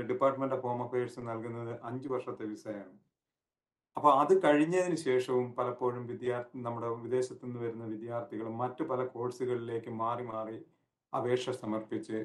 ഡിപ്പാർട്ട്മെന്റ് 0.10 0.56
ഓഫ് 0.56 0.66
ഹോം 0.68 0.80
അഫയേഴ്സ് 0.86 1.20
നൽകുന്നത് 1.30 1.74
അഞ്ച് 1.84 2.08
വർഷത്തെ 2.14 2.46
വിസയാണ്. 2.52 2.96
അപ്പൊ 3.98 4.10
അത് 4.22 4.34
കഴിഞ്ഞതിന് 4.44 4.98
ശേഷവും 5.08 5.48
പലപ്പോഴും 5.58 6.04
വിദ്യാർത്ഥി 6.12 6.58
നമ്മുടെ 6.58 6.88
വിദേശത്തു 7.06 7.44
നിന്ന് 7.46 7.60
വരുന്ന 7.66 7.86
വിദ്യാർത്ഥികൾ 7.86 8.48
മറ്റു 8.62 8.84
പല 8.84 9.02
കോഴ്സുകളിലേക്ക് 9.06 9.92
മാറി 10.02 10.24
മാറി 10.24 10.58
അപേക്ഷ 11.14 11.50
സമർപ്പിച്ച് 11.62 12.20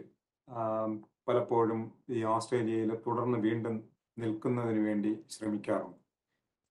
പലപ്പോഴും 1.28 1.80
ഈ 2.10 2.20
ഓസ്ട്രേലിയയിൽ 2.34 2.90
തുടർന്ന് 3.06 3.38
വീണ്ടും 3.38 3.74
നിൽക്കുന്നതിന് 4.18 4.82
വേണ്ടി 4.88 5.12
ശ്രമിക്കാറുണ്ട്. 5.30 5.98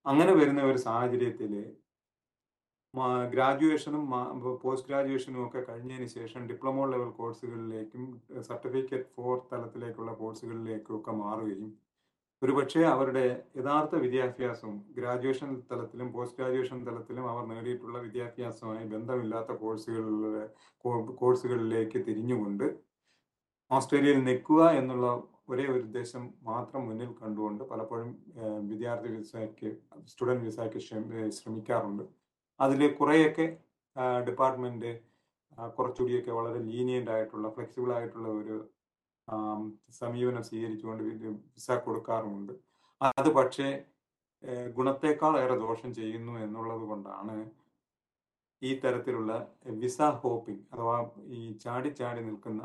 അങ്ങനെ 0.06 0.34
വരുന്ന 0.34 0.62
ഒരു 0.62 0.80
സാഹചര്യത്തിൽ 0.88 1.54
ഗ്രാജുവേഷനും 3.34 4.04
പോസ്റ്റ് 4.64 4.88
ഗ്രാജുവേഷനും 4.90 5.42
ഒക്കെ 5.46 5.62
കഴിഞ്ഞതിന് 5.70 6.08
ശേഷം 6.18 6.42
ഡിപ്ലോമ 6.50 6.86
ലെവൽ 6.94 7.10
കോഴ്സുകളിലേക്കും 7.20 8.04
സർട്ടിഫിക്കറ്റ് 8.48 9.10
ഫോർ 9.16 9.36
തലത്തിലേക്കുള്ള 9.52 10.14
കോഴ്സുകളിലേക്കും 10.22 10.96
ഒക്കെ 11.00 11.14
മാറുകയും. 11.24 11.70
ഒരുപക്ഷെ 12.42 12.82
അവരുടെ 12.94 13.24
യഥാർത്ഥ 13.60 13.96
വിദ്യാഭ്യാസവും 14.04 14.76
ഗ്രാജുവേഷൻ 14.98 15.50
തലത്തിലും 15.72 16.10
പോസ്റ്റ് 16.16 16.38
ഗ്രാജുവേഷൻ 16.40 16.80
തലത്തിലും 16.88 17.26
അവർ 17.32 17.44
നേടിയിട്ടുള്ള 17.52 17.98
വിദ്യാഭ്യാസവുമായി 18.08 18.88
ബന്ധമില്ലാത്ത 18.92 19.52
കോഴ്സുകളിലെ 19.62 20.44
കോഴ്സുകളിലേക്ക് 21.22 22.00
തിരിഞ്ഞുകൊണ്ട് 22.10 22.68
ഓസ്ട്രേലിയയിൽ 23.72 24.22
നിൽക്കുക 24.28 24.62
എന്നുള്ള 24.82 25.08
ഒരേ 25.52 25.66
ഒരു 25.74 25.82
ഉദ്ദേശം 25.88 26.24
മാത്രം 26.44 26.82
മുന്നിൽ 26.88 27.10
കണ്ടുകൊണ്ട് 27.22 27.64
പലപ്പോഴും 27.72 28.10
വിദ്യാർത്ഥി 28.72 29.10
വിസയ്ക്ക് 29.16 29.70
സ്റ്റുഡന്റ് 30.12 30.46
വിസയ്ക്ക് 30.48 30.80
ശ്രമിക്കാറുണ്ട്. 31.38 32.06
അതിൽ 32.60 32.82
കുറേയൊക്കെ 33.00 33.46
ഡിപ്പാർട്ട്മെന്റ് 34.28 34.92
കുറച്ചുകൂടിയൊക്കെ 35.78 36.32
വളരെ 36.32 36.60
ലീനിയന്റ് 36.70 37.12
ആയിട്ടുള്ള 37.12 37.48
ഫ്ലെക്സിബിൾ 37.50 37.92
ആയിട്ടുള്ള 37.94 38.28
ഒരു 38.40 38.58
സമീപനം 39.92 40.44
സ്വീകരിച്ചുകൊണ്ട് 40.44 41.04
വിസ 41.54 41.78
കൊടുക്കാറുമുണ്ട്. 41.86 42.54
അത് 43.18 43.30
പക്ഷേ 43.36 43.70
ഗുണത്തേക്കാൾ 44.78 45.34
ഏറെ 45.40 45.56
ദോഷം 45.58 45.90
ചെയ്യുന്നു 45.94 46.34
എന്നുള്ളത് 46.40 46.84
കൊണ്ടാണ് 46.84 47.36
ഈ 48.62 48.72
തരത്തിലുള്ള 48.84 49.32
വിസ 49.82 50.00
ഹോപ്പിംഗ് 50.22 50.64
അഥവാ 50.74 50.96
ഈ 51.30 51.42
ചാടി 51.64 51.90
ചാടി 51.90 52.22
നിൽക്കുന്ന 52.22 52.64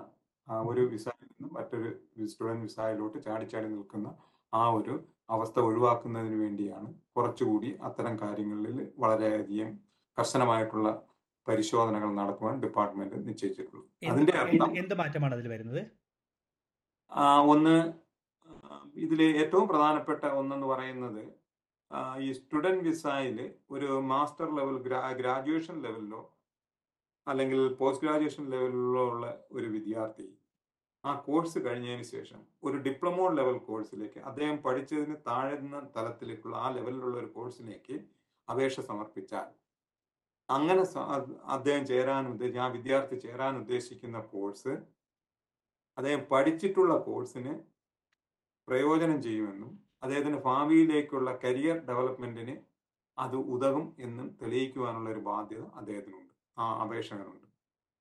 ഒരു 0.67 0.83
വിസയിൽ 0.93 1.27
നിന്ന് 1.27 1.49
മറ്റൊരു 1.55 1.91
സ്റ്റുഡന്റ് 2.27 2.63
വിസയിലോട്ട് 2.63 3.19
ചാടി 3.19 3.45
ചാടി 3.45 3.69
നിൽക്കുന്ന 3.69 4.09
ആ 4.53 4.63
ഒരു 4.73 4.95
അവസ്ഥ 5.29 5.59
ഒഴിവാക്കുന്നതിന് 5.61 6.39
വേണ്ടിയാണ് 6.41 6.89
കുറച്ചുകൂടി 7.13 7.71
അത്തരം 7.83 8.15
കാര്യങ്ങളിൽ 8.23 8.77
വളരെയധികം 8.99 9.71
കർശനമായിട്ടുള്ള 10.19 10.89
പരിശോധനകൾ 11.47 12.09
നടത്തുവാൻ 12.13 12.57
ഡിപ്പാർട്ട്മെന്റ് 12.61 13.17
നിശ്ചയിച്ചിട്ടുള്ളത്. 13.29 13.87
അതിന്റെ 14.11 14.35
അർത്ഥം 14.39 14.77
എന്ത് 14.77 14.95
മാറ്റമാണ് 14.95 15.35
അതിൽ 15.35 15.49
വരുന്നത്? 15.49 15.83
ആ, 17.13 17.23
ഒന്ന് 17.45 17.77
ഇതിലെ 18.97 19.27
ഏറ്റവും 19.39 19.67
പ്രധാനപ്പെട്ട 19.69 20.25
ഒന്നെന്ന് 20.35 20.67
പറയുന്നത് 20.67 21.23
ഈ 22.21 22.29
സ്റ്റുഡന്റ് 22.33 22.85
വിസയിൽ 22.85 23.39
ഒരു 23.71 23.89
മാസ്റ്റർ 24.03 24.47
ലെവൽ 24.57 24.77
ഗ്രാജുവേഷൻ 25.19 25.77
ലെവലിലോ 25.83 26.21
അല്ലെങ്കിൽ 27.27 27.61
പോസ്റ്റ് 27.75 28.05
ഗ്രാജുവേഷൻ 28.05 28.45
ലെവലിലോ 28.51 29.03
ഉള്ള 29.11 29.27
ഒരു 29.53 29.67
വിദ്യാർത്ഥി 29.67 30.27
ആ 31.05 31.13
കോഴ്സ് 31.27 31.59
കഴിഞ്ഞതിന് 31.59 32.05
ശേഷം 32.07 32.41
ഒരു 32.65 32.77
ഡിപ്ലോമോ 32.79 33.25
ലെവൽ 33.31 33.57
കോഴ്സിലേക്ക് 33.67 34.21
അദ്ദേഹം 34.21 34.57
പഠിച്ചതിന് 34.59 35.17
താഴ്ന്ന 35.27 35.79
തലത്തിലേക്കുള്ള 35.97 36.57
ആ 36.57 36.69
ലെവലിലുള്ള 36.69 37.17
ഒരു 37.19 37.29
കോഴ്സിലേക്ക് 37.35 37.97
അപേക്ഷ 38.49 38.81
സമർപ്പിച്ചാൽ 38.81 39.49
അങ്ങനെ 40.49 40.83
അദ്ദേഹം 41.49 41.85
ചേരാൻ 41.87 42.25
ഉദ്ദേശിച്ച 42.29 42.59
ആ 42.59 42.69
വിദ്യാർത്ഥി 42.69 43.17
ചേരാൻ 43.17 43.53
ഉദ്ദേശിക്കുന്ന 43.57 44.19
കോഴ്സ് 44.33 44.73
അദ്ദേഹം 45.99 46.23
പഠിച്ചിട്ടുള്ള 46.31 46.95
കോഴ്സിന് 46.99 47.55
പ്രയോജനം 48.69 49.19
ചെയ്യുമെന്നും 49.23 49.71
അദ്ദേഹത്തിന്റെ 50.03 50.41
ഭാവിയിലേക്കുള്ള 50.41 51.31
കരിയർ 51.45 51.77
ഡെവലപ്മെന്റിന് 51.85 52.55
അത് 53.19 53.37
ഉതകും 53.55 53.87
എന്നും 53.99 54.29
തെളിയിക്കുവാനുള്ള 54.41 55.09
ഒരു 55.11 55.21
ബാധ്യത 55.21 55.65
അദ്ദേഹത്തിനുണ്ട് 55.77 56.33
ആ 56.57 56.67
അപേക്ഷകനുണ്ട്. 56.83 57.47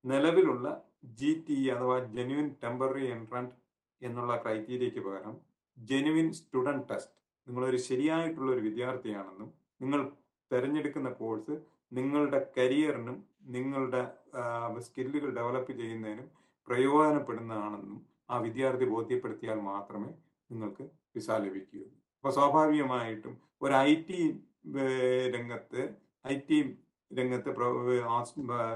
നിലവിലുള്ള 0.06 0.68
ജി 1.04 1.32
ടി 1.48 1.58
അഥവാ 1.70 1.98
ജെന്യുവിൻ 2.16 2.48
ടെമ്പററി 2.64 3.06
എൻട്രന്റ് 3.08 3.56
എന്നുള്ള 4.02 4.34
ക്രൈറ്റീരിയയ്ക്ക് 4.38 5.00
പകരം 5.00 5.36
ജെന്യുവിൻ 5.78 6.28
സ്റ്റുഡന്റ് 6.34 6.88
ടെസ്റ്റ് 6.90 7.16
നിങ്ങളൊരു 7.48 7.78
ശരിയായിട്ടുള്ള 7.78 8.50
ഒരു 8.52 8.62
വിദ്യാർത്ഥിയാണെന്നും 8.62 9.50
നിങ്ങൾ 9.82 10.02
തിരഞ്ഞെടുക്കുന്ന 10.52 11.10
കോഴ്സ് 11.12 11.56
നിങ്ങളുടെ 11.92 12.40
കരിയറിനും 12.58 13.18
നിങ്ങളുടെ 13.56 14.02
സ്കില്ലുകൾ 14.80 15.30
ഡെവലപ്പ് 15.36 15.74
ചെയ്യുന്നതിനും 15.80 16.28
പ്രയോജനപ്പെടുന്നതാണെന്നും 16.68 18.00
ആ 18.30 18.38
വിദ്യാർത്ഥി 18.38 18.86
ബോധ്യപ്പെടുത്തിയാൽ 18.86 19.60
മാത്രമേ 19.72 20.12
നിങ്ങൾക്ക് 20.50 20.84
വിസ 21.16 21.30
ലഭിക്കുകയുള്ളൂ. 21.46 21.96
അപ്പോൾ 22.18 22.32
സ്വാഭാവികമായിട്ടും 22.32 23.34
ഒരു 23.62 23.74
ഐ 23.90 23.92
ടി 24.08 24.20
രംഗത്ത് 25.36 25.82
ഐ 26.26 26.36
ടി 26.50 26.58
രംഗത്ത് 27.12 27.52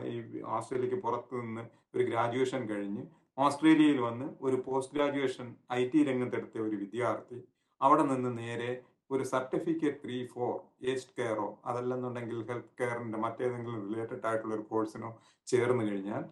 ഈ 0.06 0.16
ഓസ്ട്രേലിയക്ക് 0.50 1.00
പുറത്തു 1.02 1.36
നിന്ന് 1.36 1.64
ഒരു 1.96 2.04
ഗ്രാജുവേഷൻ 2.04 2.62
കഴിഞ്ഞ് 2.70 3.04
ഓസ്ട്രേലിയയിൽ 3.38 4.00
വന്ന് 4.00 4.28
ഒരു 4.42 4.58
പോസ്റ്റ് 4.66 4.96
ഗ്രാജുവേഷൻ 4.96 5.48
ഐ 5.74 5.82
ടി 5.90 6.02
രംഗത്തെടുത്ത 6.04 6.58
ഒരു 6.60 6.76
വിദ്യാർത്ഥി 6.76 7.40
അവിടെ 7.82 8.04
നിന്ന് 8.04 8.32
നേരെ 8.38 8.70
ഒരു 9.12 9.24
സർട്ടിഫിക്കറ്റ് 9.24 10.00
ത്രീ 10.04 10.18
ഫോർ 10.26 10.54
ഏജ് 10.82 11.12
കെയറോ 11.18 11.48
അതല്ലെന്നുണ്ടെങ്കിൽ 11.66 12.40
ഹെൽത്ത് 12.42 12.78
കെയറിന്റെ 12.80 13.18
മറ്റേതെങ്കിലും 13.18 13.82
റിലേറ്റഡ് 13.88 14.26
ആയിട്ടുള്ള 14.26 14.54
ഒരു 14.56 14.66
കോഴ്സിനോ 14.70 15.10
ചേർന്ന് 15.48 15.84
കഴിഞ്ഞാൽ 15.90 16.24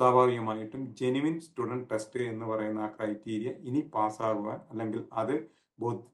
സ്വാഭാവികമായിട്ടും 0.00 0.82
ജെനുവിൻ 0.92 1.36
സ്റ്റുഡന്റ് 1.40 1.88
ടെസ്റ്റ് 1.90 2.22
എന്ന് 2.22 2.46
പറയുന്ന 2.46 2.80
ആ 2.80 2.88
ക്രൈറ്റീരിയ 2.96 3.50
ഇനി 3.64 3.80
പാസ്സാകുവാൻ 3.94 4.58
അല്ലെങ്കിൽ 4.70 5.02
അത് 5.12 5.34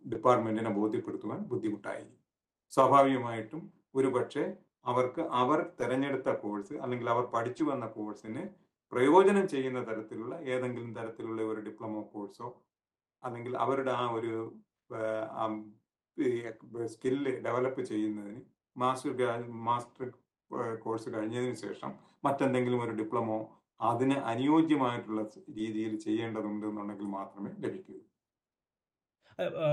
ഡിപ്പാർട്ട്മെന്റിനെ 0.04 0.70
ബോധ്യപ്പെടുത്തുവാൻ 0.70 1.40
ബുദ്ധിമുട്ടായിരിക്കും. 1.42 2.18
സ്വാഭാവികമായിട്ടും 2.72 3.62
ഒരു 3.94 4.08
പക്ഷേ 4.08 4.44
അവർക്ക് 4.86 5.22
അവർ 5.32 5.58
തിരഞ്ഞെടുത്ത 5.80 6.30
കോഴ്സ് 6.42 6.74
അല്ലെങ്കിൽ 6.74 7.08
അവർ 7.08 7.24
പഠിച്ചു 7.34 7.64
വന്ന 7.64 7.86
കോഴ്സിന് 7.88 8.42
പ്രയോജനം 8.92 9.44
ചെയ്യുന്ന 9.46 9.80
തരത്തിലുള്ള 9.80 10.34
ഏതെങ്കിലും 10.52 10.90
തരത്തിലുള്ള 10.94 11.42
ഒരു 11.42 11.60
ഡിപ്ലോമ 11.60 12.02
കോഴ്സോ 12.14 12.48
അല്ലെങ്കിൽ 13.22 13.52
അവരുടെ 13.56 13.92
ആ 14.02 14.04
ഒരു 14.10 14.34
സ്കില്ല് 16.88 17.32
ഡെവലപ്പ് 17.46 17.82
ചെയ്യുന്നതിന് 17.82 18.40
മാസ്റ്റർ 18.76 19.12
മാസ്റ്റർ 19.68 20.08
കോഴ്സ് 20.84 21.08
കഴിഞ്ഞതിന് 21.10 21.56
ശേഷം 21.56 21.90
മറ്റെന്തെങ്കിലും 22.24 22.80
ഒരു 22.82 22.94
ഡിപ്ലോമോ 23.00 23.38
അതിന് 23.80 24.16
അനുയോജ്യമായിട്ടുള്ള 24.32 25.22
രീതിയിൽ 25.58 25.94
ചെയ്യേണ്ടതുണ്ട് 25.98 26.66
എന്നുണ്ടെങ്കിൽ 26.66 27.08
മാത്രമേ 27.18 27.50
ലഭിക്കൂ. 27.64 27.94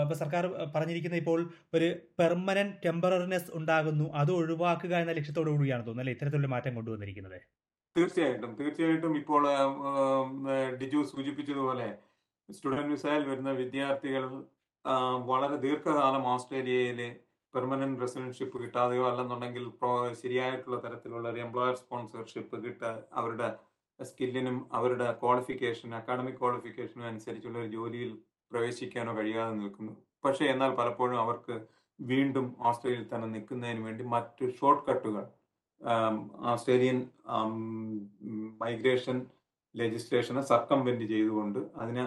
ഇപ്പൊ 0.03 0.15
സർക്കാർ 0.23 0.43
പറഞ്ഞിരിക്കുന്ന 0.75 1.21
ഇപ്പോൾ 1.23 1.39
ഒരു 1.77 1.87
പെർമനന്റ് 2.19 2.75
ടെമ്പററിനെസ് 2.85 3.49
ഉണ്ടാകുന്നു. 3.59 4.05
അത് 4.21 4.31
ഒഴിവാക്കുക 4.39 4.95
എന്ന 5.03 5.15
ലക്ഷ്യത്തോടു 5.19 5.49
കൂടിയാണ് 5.55 5.83
തോന്നുന്നത് 5.87 6.05
അല്ലെ? 6.05 6.15
ഇത്തരത്തിലുള്ള 6.17 6.49
മാറ്റം 6.55 6.75
കൊണ്ടുവന്നിരിക്കുന്നത്. 6.75 7.39
തീർച്ചയായിട്ടും 7.95 8.51
തീർച്ചയായിട്ടും 8.59 9.13
ഇപ്പോൾ 9.21 9.43
ഡിജു 10.81 10.99
സൂചിപ്പിച്ചതുപോലെ 11.11 11.87
സ്റ്റുഡന്റ് 12.49 12.91
വിസയിൽ 12.91 13.23
വരുന്ന 13.29 13.51
വിദ്യാർത്ഥികൾ 13.61 14.23
വളരെ 15.29 15.57
ദീർഘകാലം 15.65 16.23
ഓസ്ട്രേലിയയിൽ 16.33 16.99
പെർമനന്റ് 17.53 18.01
റെസിഡൻഷിപ്പ് 18.01 18.57
കിട്ടാതെയോ 18.63 19.03
അല്ലെന്നുണ്ടെങ്കിൽ 19.09 19.65
ശരിയായിട്ടുള്ള 20.21 20.77
തരത്തിലുള്ള 20.85 21.25
ഒരു 21.29 21.39
എംപ്ലോയർ 21.39 21.75
സ്പോൺസർഷിപ്പ് 21.75 22.57
കിട്ട 22.65 22.83
അവരുടെ 23.13 23.49
സ്കില്ലിനും 23.99 24.57
അവരുടെ 24.73 25.07
ക്വാളിഫിക്കേഷൻ 25.21 25.95
അക്കാഡമിക് 25.95 26.37
ക്വാളിഫിക്കേഷനും 26.37 27.07
അനുസരിച്ചുള്ള 27.07 27.57
ഒരു 27.57 27.69
ജോലിയിൽ 27.69 28.11
പ്രവേശിക്കാനോ 28.51 29.11
കഴിയാതെ 29.17 29.53
നിൽക്കുന്നു. 29.61 29.93
പക്ഷേ 30.25 30.45
എന്നാൽ 30.53 30.71
പലപ്പോഴും 30.79 31.17
അവർക്ക് 31.23 31.55
വീണ്ടും 31.99 32.45
ഓസ്ട്രേലിയയിൽ 32.69 33.05
തന്നെ 33.11 33.27
നിൽക്കുന്നതിന് 33.35 33.81
വേണ്ടി 33.87 34.03
മറ്റു 34.13 34.45
ഷോർട്ട് 34.59 34.83
കട്ടുകൾ 34.87 35.15
ഓസ്ട്രേലിയൻ 36.51 36.97
മൈഗ്രേഷൻ 38.63 39.17
ലെജിസ്ലേഷനെ 39.75 40.41
സർക്കംവെന്റ് 40.51 41.05
ചെയ്തുകൊണ്ട് 41.11 41.59
അതിനെ 41.81 42.05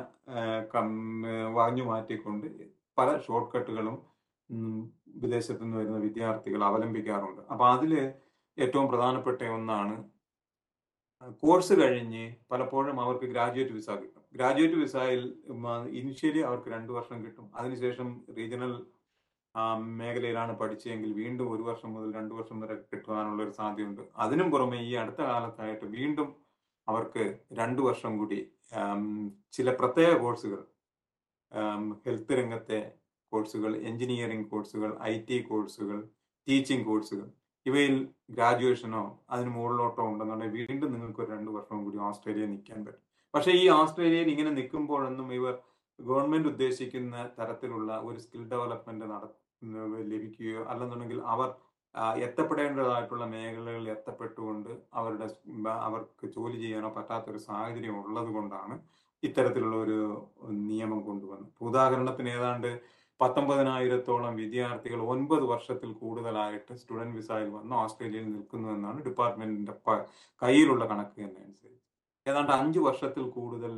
വാങ്ങി 1.58 1.84
മാറ്റിക്കൊണ്ട് 1.90 2.46
പല 2.98 3.08
ഷോർട്ട് 3.26 3.52
കട്ടുകളും 3.52 3.96
വിദേശത്തു 5.22 5.62
നിന്ന് 5.64 5.76
വരുന്ന 5.80 5.98
വിദ്യാർത്ഥികൾ 6.06 6.60
അവലംബിക്കാറുണ്ട്. 6.70 7.42
അപ്പൊ 7.52 7.64
അതിൽ 7.74 7.92
ഏറ്റവും 8.58 8.86
പ്രധാനപ്പെട്ട 8.90 9.42
ഒന്നാണ് 9.56 9.94
കോഴ്സ് 11.42 11.74
കഴിഞ്ഞ് 11.82 12.24
പലപ്പോഴും 12.50 12.96
അവർക്ക് 13.04 13.26
ഗ്രാജുവേറ്റ് 13.32 13.74
വിസ 13.78 13.88
കിട്ടും. 14.00 14.21
ഗ്രാജുവേറ്റ് 14.34 14.78
വിസയിൽ 14.82 15.22
ഇനിഷ്യലി 16.00 16.40
അവർക്ക് 16.48 16.68
രണ്ടു 16.68 16.92
വർഷം 16.92 17.18
കിട്ടും. 17.24 17.46
അതിനുശേഷം 17.54 18.08
റീജിയണൽ 18.36 18.72
മേഖലയിലാണ് 19.98 20.52
പഠിച്ചതെങ്കിൽ 20.58 21.10
വീണ്ടും 21.12 21.48
ഒരു 21.54 21.62
വർഷം 21.62 21.90
മുതൽ 21.94 22.10
രണ്ടു 22.18 22.34
വർഷം 22.34 22.60
വരെ 22.60 22.74
കിട്ടുവാനുള്ള 22.92 23.40
ഒരു 23.42 23.50
സാധ്യതയുണ്ട്. 23.50 24.02
അതിനും 24.16 24.50
പുറമെ 24.50 24.78
ഈ 24.80 24.92
അടുത്ത 24.94 25.20
കാലത്തായിട്ട് 25.22 25.86
വീണ്ടും 25.96 26.28
അവർക്ക് 26.88 27.24
രണ്ടു 27.52 27.82
വർഷം 27.82 28.12
കൂടി 28.18 28.38
ചില 29.52 29.70
പ്രത്യേക 29.72 30.12
കോഴ്സുകൾ 30.18 30.60
ഹെൽത്ത് 32.06 32.38
രംഗത്തെ 32.38 32.80
കോഴ്സുകൾ 33.32 33.72
എഞ്ചിനീയറിംഗ് 33.90 34.48
കോഴ്സുകൾ 34.50 34.90
ഐ 35.02 35.14
ടി 35.28 35.38
കോഴ്സുകൾ 35.42 35.98
ടീച്ചിങ് 36.46 36.84
കോഴ്സുകൾ 36.84 37.28
ഇവയിൽ 37.66 37.94
ഗ്രാജുവേഷനോ 38.30 39.02
അതിന് 39.30 39.50
മുകളിലോട്ടോ 39.56 40.04
ഉണ്ടെന്നുണ്ടെങ്കിൽ 40.12 40.58
വീണ്ടും 40.60 40.92
നിങ്ങൾക്ക് 40.94 41.20
ഒരു 41.24 41.30
രണ്ട് 41.32 41.50
വർഷം 41.50 41.78
കൂടി 41.84 41.98
ഓസ്ട്രേലിയ 42.08 42.46
നിൽക്കാൻ 42.46 42.80
പറ്റും. 42.84 43.02
പക്ഷേ 43.34 43.52
ഈ 43.62 43.64
ഓസ്ട്രേലിയയിൽ 43.80 44.28
ഇങ്ങനെ 44.30 44.50
നിൽക്കുമ്പോഴൊന്നും 44.50 45.28
ഇവർ 45.32 45.54
ഗവൺമെന്റ് 45.98 46.48
ഉദ്ദേശിക്കുന്ന 46.48 47.16
തരത്തിലുള്ള 47.38 47.92
ഒരു 47.98 48.18
സ്കിൽ 48.20 48.42
ഡെവലപ്മെന്റ് 48.52 49.06
നട 49.12 49.24
ലഭിക്കുകയോ 50.12 50.62
അല്ലെന്നുണ്ടെങ്കിൽ 50.64 51.20
അവർ 51.34 51.50
എത്തപ്പെടേണ്ടതായിട്ടുള്ള 52.26 53.24
മേഖലകളിൽ 53.26 53.86
എത്തപ്പെട്ടുകൊണ്ട് 53.90 54.70
അവരുടെ 54.92 55.26
അവർക്ക് 55.86 56.26
ജോലി 56.26 56.56
ചെയ്യാനോ 56.62 56.88
പറ്റാത്തൊരു 56.88 57.40
സാഹചര്യം 57.48 57.96
ഉള്ളത് 58.00 58.30
കൊണ്ടാണ് 58.34 58.74
ഇത്തരത്തിലുള്ള 59.22 59.76
ഒരു 59.76 59.98
നിയമം 60.70 61.00
കൊണ്ടുവന്നത്. 61.00 61.50
ഉദാഹരണത്തിന് 61.60 62.28
ഏതാണ്ട് 62.28 62.70
പത്തൊമ്പതിനായിരത്തോളം 63.22 64.34
വിദ്യാർത്ഥികൾ 64.36 65.00
ഒൻപത് 65.06 65.44
വർഷത്തിൽ 65.44 65.90
കൂടുതലായിട്ട് 66.00 66.72
സ്റ്റുഡന്റ് 66.74 67.16
വിസയിൽ 67.16 67.48
വന്ന് 67.48 67.74
ഓസ്ട്രേലിയയിൽ 67.76 68.28
നിൽക്കുന്നു 68.28 68.68
എന്നാണ് 68.68 69.00
ഡിപ്പാർട്ട്മെന്റിന്റെ 69.00 69.74
കയ്യിലുള്ള 70.42 70.84
കണക്ക് 70.84 71.20
എന്നനുസരിച്ച് 71.20 71.88
ഏതാണ്ട് 72.26 72.52
അഞ്ചു 72.52 72.80
വർഷത്തിൽ 72.80 73.24
കൂടുതൽ 73.30 73.74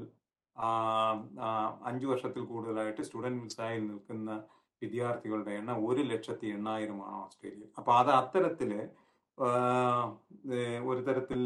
അഞ്ചു 1.84 2.06
വർഷത്തിൽ 2.06 2.42
കൂടുതലായിട്ട് 2.44 3.02
സ്റ്റുഡന്റ് 3.02 3.42
വിസയിൽ 3.42 3.82
നിൽക്കുന്ന 3.86 4.32
വിദ്യാർത്ഥികളുടെ 4.82 5.52
എണ്ണം 5.52 5.78
ഒരു 5.86 6.02
ലക്ഷത്തി 6.02 6.46
എണ്ണായിരമാണ് 6.48 7.16
ഓസ്ട്രേലിയ 7.22 7.68
അപ്പൊ 7.78 7.92
അത് 7.92 8.10
അത്തരത്തിൽ 8.12 8.72
ഒരു 10.86 11.00
തരത്തിൽ 11.00 11.40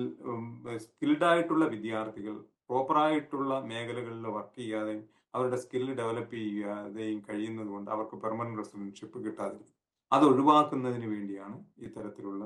സ്കിൽഡായിട്ടുള്ള 0.85 1.65
വിദ്യാർത്ഥികൾ 1.67 2.35
പ്രോപ്പറായിട്ടുള്ള 2.65 3.53
മേഖലകളിൽ 3.63 4.27
വർക്ക് 4.29 4.59
ചെയ്യാതെയും 4.59 5.05
അവരുടെ 5.35 5.57
സ്കില്ല് 5.57 5.93
ഡെവലപ്പ് 6.01 6.35
ചെയ്യുകയും 6.37 7.21
കഴിയുന്നത് 7.29 7.71
കൊണ്ട് 7.75 7.89
അവർക്ക് 7.91 8.17
പെർമനന്റ് 8.23 8.59
റെസിഡൻഷിപ്പ് 8.59 9.19
കിട്ടാതിരിക്കും. 9.27 9.75
അത് 10.13 10.25
ഒഴിവാക്കുന്നതിന് 10.25 11.09
വേണ്ടിയാണ് 11.15 11.57
ഇത്തരത്തിലുള്ള 11.87 12.45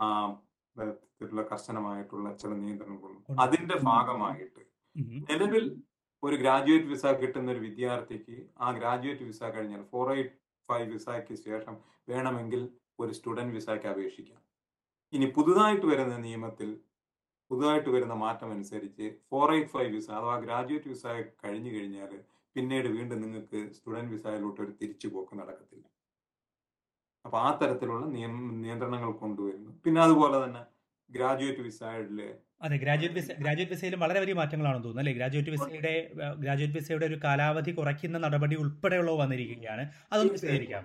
ആ 0.00 0.08
തരത്തിലുള്ള 0.76 1.42
കർശനമായിട്ടുള്ള 1.42 2.26
ചില 2.36 2.50
നിയന്ത്രണങ്ങൾ. 2.62 3.12
അതിന്റെ 3.44 3.76
ഭാഗമായിട്ട്. 3.88 4.60
നിലവിൽ 5.30 5.64
ഒരു 6.22 6.36
ഗ്രാജുവേറ്റ് 6.36 6.88
വിസ 6.92 7.06
കിട്ടുന്ന 7.20 7.48
ഒരു 7.52 7.60
വിദ്യാർത്ഥിക്ക് 7.66 8.36
ആ 8.60 8.68
ഗ്രാജുവേറ്റ് 8.78 9.24
വിസ 9.30 9.42
കഴിഞ്ഞാൽ 9.56 9.82
ഫോർ 9.92 10.06
എയ്റ്റ് 10.14 10.36
ഫൈവ് 10.68 10.88
വിസയ്ക്ക് 10.92 11.34
ശേഷം 11.46 11.74
വേണമെങ്കിൽ 12.08 12.62
ഒരു 13.00 13.12
സ്റ്റുഡന്റ് 13.18 13.54
വിസയ്ക്ക് 13.58 13.88
അപേക്ഷിക്കാം. 13.92 14.40
ഇനി 15.12 15.26
പുതുതായിട്ട് 15.36 15.86
വരുന്ന 15.86 16.16
നിയമത്തിൽ 16.26 16.68
പുതുതായിട്ട് 17.50 17.90
വരുന്ന 17.94 18.14
മാറ്റം 18.24 18.50
അനുസരിച്ച് 18.56 19.06
ഫോർ 19.30 19.48
എയ്റ്റ് 19.54 19.72
ഫൈവ് 19.74 19.90
വിസ 19.94 20.08
അഥവാ 20.18 20.34
ഗ്രാജുവേറ്റ് 20.44 20.90
വിസ 20.92 21.06
കഴിഞ്ഞു 21.44 21.70
കഴിഞ്ഞാൽ 21.76 22.12
പിന്നീട് 22.56 22.88
വീണ്ടും 22.96 23.18
നിങ്ങൾക്ക് 23.24 23.60
സ്റ്റുഡന്റ് 23.76 24.12
വിസയിലോട്ട് 24.14 24.60
ഒരു 24.64 24.72
തിരിച്ചു 24.80 25.08
പോക്ക് 25.14 25.34
നടക്കത്തില്ല. 25.40 25.86
അപ്പൊ 27.24 27.36
ആ 27.46 27.48
തരത്തിലുള്ള 27.62 28.04
നിയമ 28.16 28.36
നിയന്ത്രണങ്ങൾ 28.62 29.10
കൊണ്ടുവരുന്നു. 29.22 29.70
പിന്നെ 29.84 30.00
അതുപോലെ 30.06 30.36
തന്നെ 30.44 30.62
ഗ്രാജുവേറ്റ് 31.10 31.62
വിസയിലെ 31.66 32.30
അതെ 32.66 32.76
ഗ്രാജുവേറ്റ് 32.84 33.16
വിസ 33.18 33.28
ഗ്രാജുവേറ്റ് 33.42 33.74
വിസയിലും 33.74 34.00
വളരെ 34.04 34.18
വലിയ 34.22 34.34
മാറ്റങ്ങളാണെന്ന് 34.38 34.86
തോന്നുന്നു 34.86 35.02
അല്ലെ? 35.02 35.14
ഗ്രാജുവേറ്റ് 35.18 35.52
വിസയുടെ 35.54 35.92
ഗ്രാജുവേറ്റ് 36.42 36.76
വിസയുടെ 36.78 37.06
ഒരു 37.10 37.16
കാലാവധി 37.24 37.72
കുറയ്ക്കുന്ന 37.78 38.16
നടപടി 38.24 38.56
ഉൾപ്പെടെയുള്ളവ 38.62 39.16
വന്നിരിക്കുകയാണ്. 39.22 39.84
അതൊന്ന് 40.12 40.34
വിശദീകരിക്കാം 40.36 40.84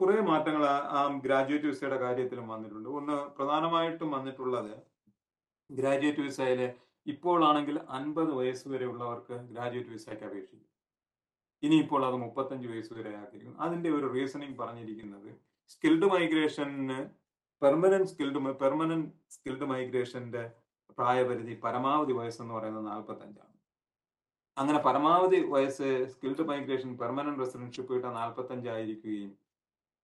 കുറെ 0.00 0.14
മാറ്റങ്ങൾ 0.30 0.62
ആ 0.98 1.00
ഗ്രാജുവേറ്റ് 1.26 1.68
വിസയുടെ 1.72 1.98
കാര്യത്തിലും 2.04 2.46
വന്നിട്ടുണ്ട്. 2.54 2.88
ഒന്ന് 3.00 3.16
പ്രധാനമായിട്ടും 3.36 4.08
വന്നിട്ടുള്ളത് 4.16 4.72
ഗ്രാജുവേറ്റ് 5.70 6.20
വിസയിൽ 6.20 6.60
ഇപ്പോഴാണെങ്കിൽ 7.06 7.76
അൻപത് 7.88 8.32
വയസ്സ് 8.38 8.66
വരെ 8.68 8.86
ഉള്ളവർക്ക് 8.92 9.36
ഗ്രാജുവേറ്റ് 9.52 9.90
വിസയ്ക്ക് 9.90 10.24
അപേക്ഷിക്കും. 10.24 10.64
ഇനിയിപ്പോൾ 11.62 12.02
അത് 12.06 12.16
മുപ്പത്തഞ്ച് 12.24 12.68
വയസ്സ് 12.68 12.92
വരെ 12.98 13.12
ആക്കിയിരിക്കും 13.16 13.60
അതിന്റെ 13.60 13.90
ഒരു 13.90 14.06
റീസണിങ് 14.14 14.58
പറഞ്ഞിരിക്കുന്നത് 14.58 15.30
സ്കിൽഡ് 15.72 16.08
മൈഗ്രേഷന് 16.14 16.98
പെർമനന്റ് 17.62 18.10
സ്കിൽഡ് 18.12 18.40
പെർമനന്റ് 18.62 19.08
സ്കിൽഡ് 19.34 19.68
മൈഗ്രേഷന്റെ 19.72 20.42
പ്രായപരിധി 20.98 21.54
പരമാവധി 21.64 22.12
വയസ്സെന്ന് 22.12 22.54
പറയുന്നത് 22.54 22.86
നാൽപ്പത്തഞ്ചാണ്. 22.86 23.54
അങ്ങനെ 24.56 24.78
പരമാവധി 24.78 25.38
വയസ്സ് 25.54 25.88
സ്കിൽഡ് 26.12 26.44
മൈഗ്രേഷൻ 26.50 26.98
പെർമനന്റ് 26.98 27.40
റെസിഡൻഷിപ്പ് 27.40 27.90
കിട്ടാൻ 27.94 28.14
നാൽപ്പത്തഞ്ചായിരിക്കുകയും 28.14 29.30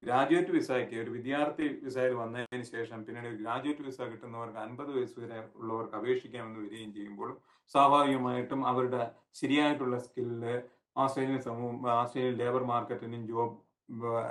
ഗ്രാജുവേറ്റ് 0.03 0.53
വിസയ്ക്ക് 0.53 0.97
ഒരു 1.03 1.11
വിദ്യാർത്ഥി 1.11 1.67
വിസയിൽ 1.85 2.15
വന്നതിന് 2.15 2.65
ശേഷം 2.73 2.99
പിന്നീട് 3.05 3.37
ഗ്രാജുവേറ്റ് 3.43 3.85
വിസ 3.87 4.01
കിട്ടുന്നവർക്ക് 4.11 4.59
അൻപത് 4.59 4.91
വയസ്സ് 4.97 5.19
വരെ 5.21 5.39
ഉള്ളവർക്ക് 5.61 5.97
അപേക്ഷിക്കാമെന്ന് 5.97 6.61
വരികയും 6.61 6.91
ചെയ്യുമ്പോൾ 6.93 7.31
സ്വാഭാവികമായിട്ടും 7.75 8.63
അവരുടെ 8.67 9.03
ശരിയായിട്ടുള്ള 9.35 9.99
സ്കില്ല് 9.99 10.55
ആസ്ട്രേലിയൻ 10.97 11.41
സമൂഹം 11.41 11.79
ആസ്ട്രേലിയൻ 11.93 12.37
ലേബർ 12.39 12.65
മാർക്കറ്റിനും 12.65 13.23
ജോബ് 13.27 13.57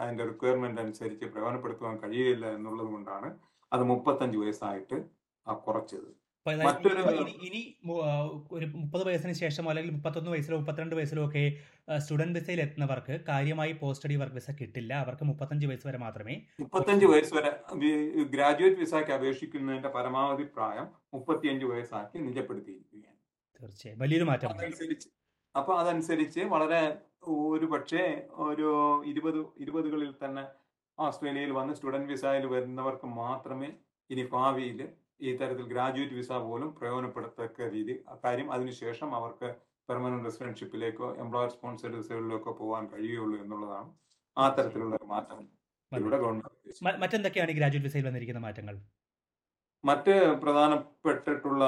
അതിന്റെ 0.02 0.24
റിക്വയർമെന്റ് 0.24 0.82
അനുസരിച്ച് 0.82 1.26
പ്രയോജനപ്പെടുത്തുവാൻ 1.26 1.96
കഴിയില്ല 1.98 2.46
എന്നുള്ളത് 2.58 2.90
കൊണ്ടാണ് 2.92 3.30
അത് 3.72 3.84
മുപ്പത്തഞ്ച് 3.84 4.38
വയസ്സായിട്ട് 4.38 4.98
കുറച്ചത്. 5.64 6.10
ഇനി 6.46 7.60
ഒരു 8.56 8.66
മുപ്പത് 8.80 9.04
വയസ്സിന് 9.08 9.34
ശേഷം 9.34 9.66
അല്ലെങ്കിൽ 9.70 9.92
മുപ്പത്തൊന്ന് 9.98 10.32
വയസ്സിലോ 10.34 10.58
മുപ്പത്തിരണ്ട് 10.62 10.96
വയസ്സിലോ 10.96 11.22
ഒക്കെ 11.28 11.44
സ്റ്റുഡന്റ് 12.04 12.36
വിസയിൽ 12.38 12.60
എത്തുന്നവർക്ക് 12.62 13.16
കാര്യമായി 13.30 13.74
പോസ്റ്റ് 13.82 14.00
സ്റ്റഡി 14.00 14.16
വർക്ക് 14.22 14.36
വിസ 14.36 14.52
കിട്ടില്ല. 14.62 14.94
അവർക്ക് 15.04 15.26
മുപ്പത്തഞ്ച് 15.30 15.68
വയസ്സ് 15.70 15.88
വരെ 15.90 16.00
മാത്രമേ 16.06 16.36
മുപ്പത്തഞ്ച് 16.64 17.08
വയസ്സ് 17.12 17.34
വരെ 17.38 17.52
ഗ്രാജുവേറ്റ് 18.34 18.80
വിസയ്ക്ക് 18.80 19.14
അപേക്ഷിക്കുന്നതിന്റെ 19.18 19.92
പരമാവധി 19.98 20.48
പ്രായം 20.56 20.90
മുപ്പത്തിയഞ്ച് 21.14 21.66
വയസ്സാക്കി 21.66 22.18
നിജപ്പെടുത്തിയിരിക്കുകയാണ്. 22.28 23.18
തീർച്ചയായും. 23.60 24.00
വലിയൊരു 24.04 24.28
മാറ്റം 24.32 24.50
അപ്പൊ 25.56 25.72
അതനുസരിച്ച് 25.80 26.42
വളരെ 26.54 26.82
ഒരു 27.54 27.66
പക്ഷേ 27.74 28.04
ഒരു 28.48 28.70
ഇരുപത് 29.12 29.40
ഇരുപതുകളിൽ 29.64 30.12
തന്നെ 30.24 30.44
ഓസ്ട്രേലിയയിൽ 30.98 31.52
വന്ന് 31.60 31.74
സ്റ്റുഡന്റ് 31.78 32.12
വിസയിൽ 32.14 32.46
വരുന്നവർക്ക് 32.48 33.08
മാത്രമേ 33.22 33.70
ഇനി 34.10 34.24
ഭാവിയിൽ 34.34 34.80
ഈ 35.28 35.32
തരത്തിൽ 35.40 35.66
ഗ്രാജുവേറ്റ് 35.74 36.16
വിസ 36.20 36.32
പോലും 36.48 36.70
പ്രയോജനപ്പെടുത്തക്ക 36.78 37.68
രീതി. 37.76 37.94
കാര്യം 38.26 38.48
അതിനുശേഷം 38.56 39.10
അവർക്ക് 39.20 39.50
പെർമനന്റ് 39.90 40.26
റെസിഡൻഷിപ്പിലേക്കോ 40.28 41.08
എംപ്ലോയർ 41.24 41.50
സ്പോൺസേഡ് 41.56 41.96
വിസകളിലേക്കോ 42.02 42.52
പോകാൻ 42.62 42.84
കഴിയുള്ളൂ 42.94 43.36
എന്നുള്ളതാണ് 43.44 43.90
ആ 44.38 44.46
തരത്തിലുള്ള 44.58 44.96
ഒരു 45.00 45.08
മാറ്റം 45.14 45.40
ഇവിടെ 45.92 46.18
ഗവൺമെന്റ് 46.24 47.00
മറ്റെന്തൊക്കെയാണ് 47.04 47.56
ഗ്രാജുവേറ്റ് 47.60 47.88
വിസയിൽ 47.88 48.06
വന്നിരിക്കുന്ന 48.08 48.42
മാറ്റങ്ങൾ? 48.46 48.76
മറ്റ് 49.84 50.14
പ്രധാനപ്പെട്ടിട്ടുള്ള 50.42 51.64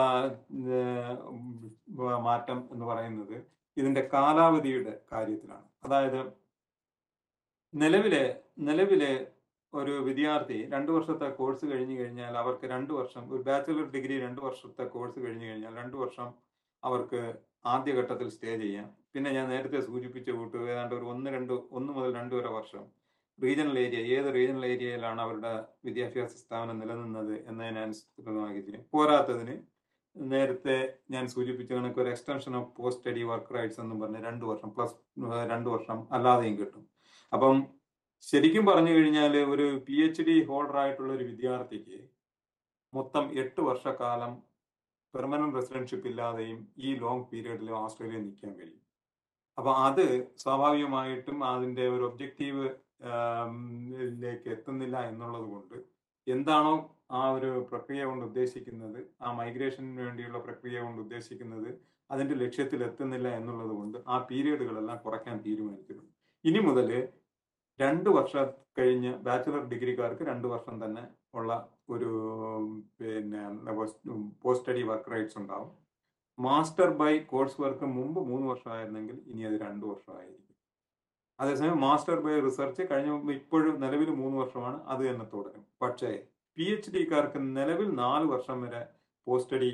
മാറ്റം 2.27 2.59
എന്ന് 2.73 2.85
പറയുന്നത് 2.91 3.35
ഇതിന്റെ 3.77 4.01
കാലാവധിയുടെ 4.13 4.93
കാര്യത്തിലാണ്. 5.11 5.65
അതായത് 5.85 6.21
നിലവിലെ 7.73 8.23
നിലവിലെ 8.67 9.11
ഒരു 9.79 9.93
വിദ്യാർത്ഥി 10.07 10.57
രണ്ട് 10.73 10.91
വർഷത്തെ 10.95 11.27
കോഴ്സ് 11.39 11.65
കഴിഞ്ഞു 11.71 11.95
കഴിഞ്ഞാൽ 11.99 12.33
അവർക്ക് 12.41 12.65
രണ്ട് 12.73 12.91
വർഷം 12.99 13.23
ഒരു 13.33 13.41
ബാച്ചുലർ 13.47 13.87
ഡിഗ്രി 13.95 14.15
രണ്ട് 14.25 14.39
വർഷത്തെ 14.45 14.85
കോഴ്സ് 14.95 15.17
കഴിഞ്ഞു 15.25 15.45
കഴിഞ്ഞാൽ 15.49 15.73
രണ്ട് 15.81 15.95
വർഷം 16.03 16.27
അവർക്ക് 16.83 17.21
ആദ്യഘട്ടത്തിൽ 17.73 18.27
സ്റ്റേ 18.35 18.53
ചെയ്യാം. 18.63 18.87
പിന്നെ 19.13 19.29
ഞാൻ 19.37 19.45
നേരത്തെ 19.53 19.79
സൂചിപ്പിച്ച 19.87 20.29
കൂട്ട് 20.37 20.57
ഏതാണ്ട് 20.71 20.93
ഒരു 20.97 21.05
ഒന്ന് 21.13 21.29
രണ്ട് 21.35 21.53
ഒന്ന് 21.77 21.91
മുതൽ 21.97 22.11
രണ്ട് 22.19 22.33
വരെ 22.37 22.51
വർഷം 22.57 22.83
റീജിയണൽ 23.39 23.77
ഏരിയ 23.83 24.01
ഏത് 24.15 24.27
റീജിയണൽ 24.35 24.65
ഏരിയയിലാണ് 24.73 25.21
അവരുടെ 25.25 25.53
വിദ്യാഭ്യാസ 25.87 26.33
സ്ഥാപനം 26.43 26.77
നിലനിന്നത് 26.81 27.33
എന്നതിനനുസൃതമാക്കി 27.49 28.75
പോരാത്തതിന് 28.93 29.55
നേരത്തെ 30.15 30.75
ഞാൻ 31.13 31.25
സൂചിപ്പിച്ച 31.33 31.71
കണക്ക് 31.77 31.99
ഒരു 32.03 32.11
extension 32.13 32.53
of 32.59 32.69
post 32.77 33.01
study 33.01 33.23
work 33.31 33.55
rights 33.55 33.81
എന്നും 33.83 33.97
പറഞ്ഞ് 34.03 34.21
രണ്ട് 34.27 34.45
വർഷം 34.51 34.69
പ്ലസ് 34.75 34.95
രണ്ട് 35.53 35.67
വർഷം 35.73 35.97
അല്ലാതെയും 36.17 36.55
കിട്ടും. 36.61 36.83
അപ്പം 37.31 37.57
ശരിക്കും 38.23 38.63
പറഞ്ഞു 38.65 38.91
കഴിഞ്ഞാൽ 38.91 39.33
ഒരു 39.45 39.65
പി 39.87 39.95
എച്ച് 40.03 40.23
ഡി 40.23 40.35
ഹോൾഡർ 40.45 40.77
ആയിട്ടുള്ള 40.77 41.11
ഒരു 41.13 41.23
വിദ്യാർത്ഥിക്ക് 41.23 41.97
മൊത്തം 42.93 43.25
എട്ട് 43.39 43.61
വർഷക്കാലം 43.61 44.31
പെർമനന്റ് 45.13 45.57
റെസിഡൻഷിപ്പ് 45.57 46.07
ഇല്ലാതെയും 46.07 46.59
ഈ 46.77 46.91
ലോങ് 46.95 47.25
പീരീഡിൽ 47.31 47.69
ഓസ്ട്രേലിയ 47.71 48.19
നിൽക്കാൻ 48.19 48.53
കഴിയും. 48.53 48.81
അപ്പൊ 49.57 49.71
അത് 49.87 50.05
സ്വാഭാവികമായിട്ടും 50.37 51.37
അതിന്റെ 51.45 51.83
ഒരു 51.87 52.03
ഒബ്ജക്റ്റീവ് 52.05 52.65
ലേക്ക് 54.21 54.47
എത്തുന്നില്ല 54.49 54.97
എന്നുള്ളത് 55.01 55.45
കൊണ്ട് 55.45 55.75
എന്താണോ 56.27 56.73
ആ 57.11 57.21
ഒരു 57.29 57.49
പ്രക്രിയ 57.71 58.03
കൊണ്ട് 58.05 58.23
ഉദ്ദേശിക്കുന്നത് 58.25 58.99
ആ 59.21 59.31
മൈഗ്രേഷന് 59.31 60.01
വേണ്ടിയുള്ള 60.01 60.39
പ്രക്രിയ 60.39 60.79
കൊണ്ട് 60.79 61.01
ഉദ്ദേശിക്കുന്നത് 61.01 61.69
അതിന്റെ 62.09 62.35
ലക്ഷ്യത്തിൽ 62.35 62.79
എത്തുന്നില്ല 62.83 63.27
എന്നുള്ളത് 63.35 63.73
കൊണ്ട് 63.75 63.97
ആ 64.07 64.17
പീരീഡുകളെല്ലാം 64.29 64.97
കുറയ്ക്കാൻ 65.05 65.37
തീരുമാനിക്കുന്നു 65.45 66.05
ഇനി 66.45 66.59
മുതൽ 66.59 66.89
രണ്ട് 67.79 68.09
വർഷം 68.17 68.45
കഴിഞ്ഞ് 68.77 69.11
ബാച്ചുലർ 69.25 69.63
ഡിഗ്രിക്കാർക്ക് 69.71 70.23
രണ്ട് 70.31 70.47
വർഷം 70.53 70.75
തന്നെ 70.83 71.03
ഉള്ള 71.39 71.51
ഒരു 71.93 72.11
പിന്നെ 72.99 73.41
പോസ്റ്റ് 73.77 74.59
സ്റ്റഡി 74.59 74.83
വർക്ക് 74.89 75.11
റൈറ്റ്സ് 75.13 75.37
ഉണ്ടാവും. 75.41 75.71
മാസ്റ്റർ 76.37 76.89
ബൈ 77.01 77.13
കോഴ്സ് 77.31 77.59
വർക്ക് 77.63 77.85
മുമ്പ് 77.97 78.19
മൂന്ന് 78.29 78.45
വർഷമായിരുന്നെങ്കിൽ 78.51 79.17
ഇനി 79.31 79.43
അത് 79.49 79.57
രണ്ട് 79.65 79.85
വർഷമായിരിക്കും. 79.91 80.41
അതേസമയം 81.39 81.79
മാസ്റ്റർ 81.85 82.17
ബൈ 82.25 82.35
റിസർച്ച് 82.47 82.83
കഴിഞ്ഞ 82.91 83.11
ഇപ്പോഴും 83.39 83.75
നിലവിൽ 83.83 84.09
മൂന്ന് 84.21 84.37
വർഷമാണ് 84.41 84.77
അത് 84.93 85.01
തന്നെ 85.09 85.25
തുടരും. 85.33 85.65
പക്ഷേ 85.83 86.11
പി 86.57 86.65
എച്ച് 86.73 86.91
ഡിക്കാർക്ക് 86.95 87.39
നിലവിൽ 87.57 87.89
നാല് 88.03 88.27
വർഷം 88.33 88.57
വരെ 88.65 88.81
പോസ്റ്റ് 89.27 89.47
സ്റ്റഡി 89.47 89.71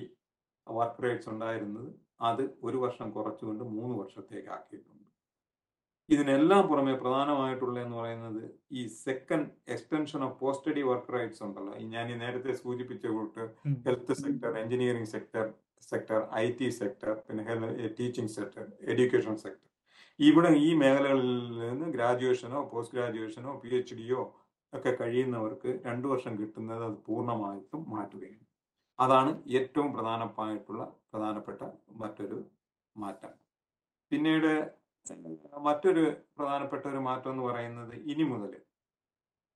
വർക്ക് 0.68 1.04
റൈറ്റ്സ് 1.06 1.30
ഉണ്ടായിരുന്നത് 1.34 1.90
അത് 2.30 2.44
ഒരു 2.68 2.78
വർഷം 2.86 3.08
കുറച്ചുകൊണ്ട് 3.18 3.64
മൂന്ന് 3.78 3.94
വർഷത്തേക്ക് 4.02 4.50
ആക്കിയിട്ടുണ്ട്. 4.58 4.90
ഇതിനെല്ലാം 6.13 6.67
പുറമെ 6.67 6.93
പ്രധാനമായിട്ടുള്ള 6.93 7.76
എന്ന് 7.80 7.95
പറയുന്നത് 7.97 8.43
ഈ 8.71 8.82
second 9.06 9.50
extension 9.67 10.24
of 10.24 10.36
post study 10.39 10.82
work 10.82 11.13
rights 11.13 11.43
ഉണ്ടല്ലോ. 11.43 11.74
ഞാൻ 11.93 12.06
ഈ 12.12 12.15
നേരത്തെ 12.15 12.54
സൂചിപ്പിച്ച 12.54 13.06
കൂട്ട് 13.08 13.43
health 13.86 14.13
sector 14.13 14.58
engineering 14.58 15.08
sector 15.08 15.45
sector 15.89 16.19
I 16.34 16.45
T 16.52 16.69
sector 16.69 17.13
പിന്നെ 17.28 17.43
ടീച്ചിങ് 18.00 18.34
സെക്ടർ 18.38 18.65
എഡ്യൂക്കേഷൻ 18.82 19.38
സെക്ടർ 19.38 19.67
ഇവിടെ 20.19 20.50
ഈ 20.65 20.74
മേഖലകളിൽ 20.74 21.32
നിന്ന് 21.62 21.86
ഗ്രാജുവേഷനോ 21.86 22.60
പോസ്റ്റ് 22.71 22.97
ഗ്രാജുവേഷനോ 22.97 23.54
പി 23.63 23.69
എച്ച് 23.76 23.95
ഡിയോ 23.95 24.21
ഒക്കെ 24.74 24.91
കഴിയുന്നവർക്ക് 25.02 25.80
രണ്ടു 25.86 26.08
വർഷം 26.08 26.34
കിട്ടുന്നത് 26.39 26.84
അത് 26.84 26.97
പൂർണമായിട്ടും 27.08 27.82
മാറ്റുകയാണ്. 27.91 28.45
അതാണ് 29.00 29.32
ഏറ്റവും 29.60 29.93
പ്രധാനമായിട്ടുള്ള 29.93 30.84
പ്രധാനപ്പെട്ട 31.13 31.62
മറ്റൊരു 31.91 32.38
മാറ്റം. 32.95 33.34
പിന്നീട് 34.12 34.52
മറ്റൊരു 35.66 36.04
പ്രധാനപ്പെട്ട 36.38 36.84
ഒരു 36.88 37.00
മാറ്റം 37.00 37.32
എന്ന് 37.32 37.44
പറയുന്നത് 37.44 37.94
ഇനി 38.06 38.24
മുതൽ 38.24 38.52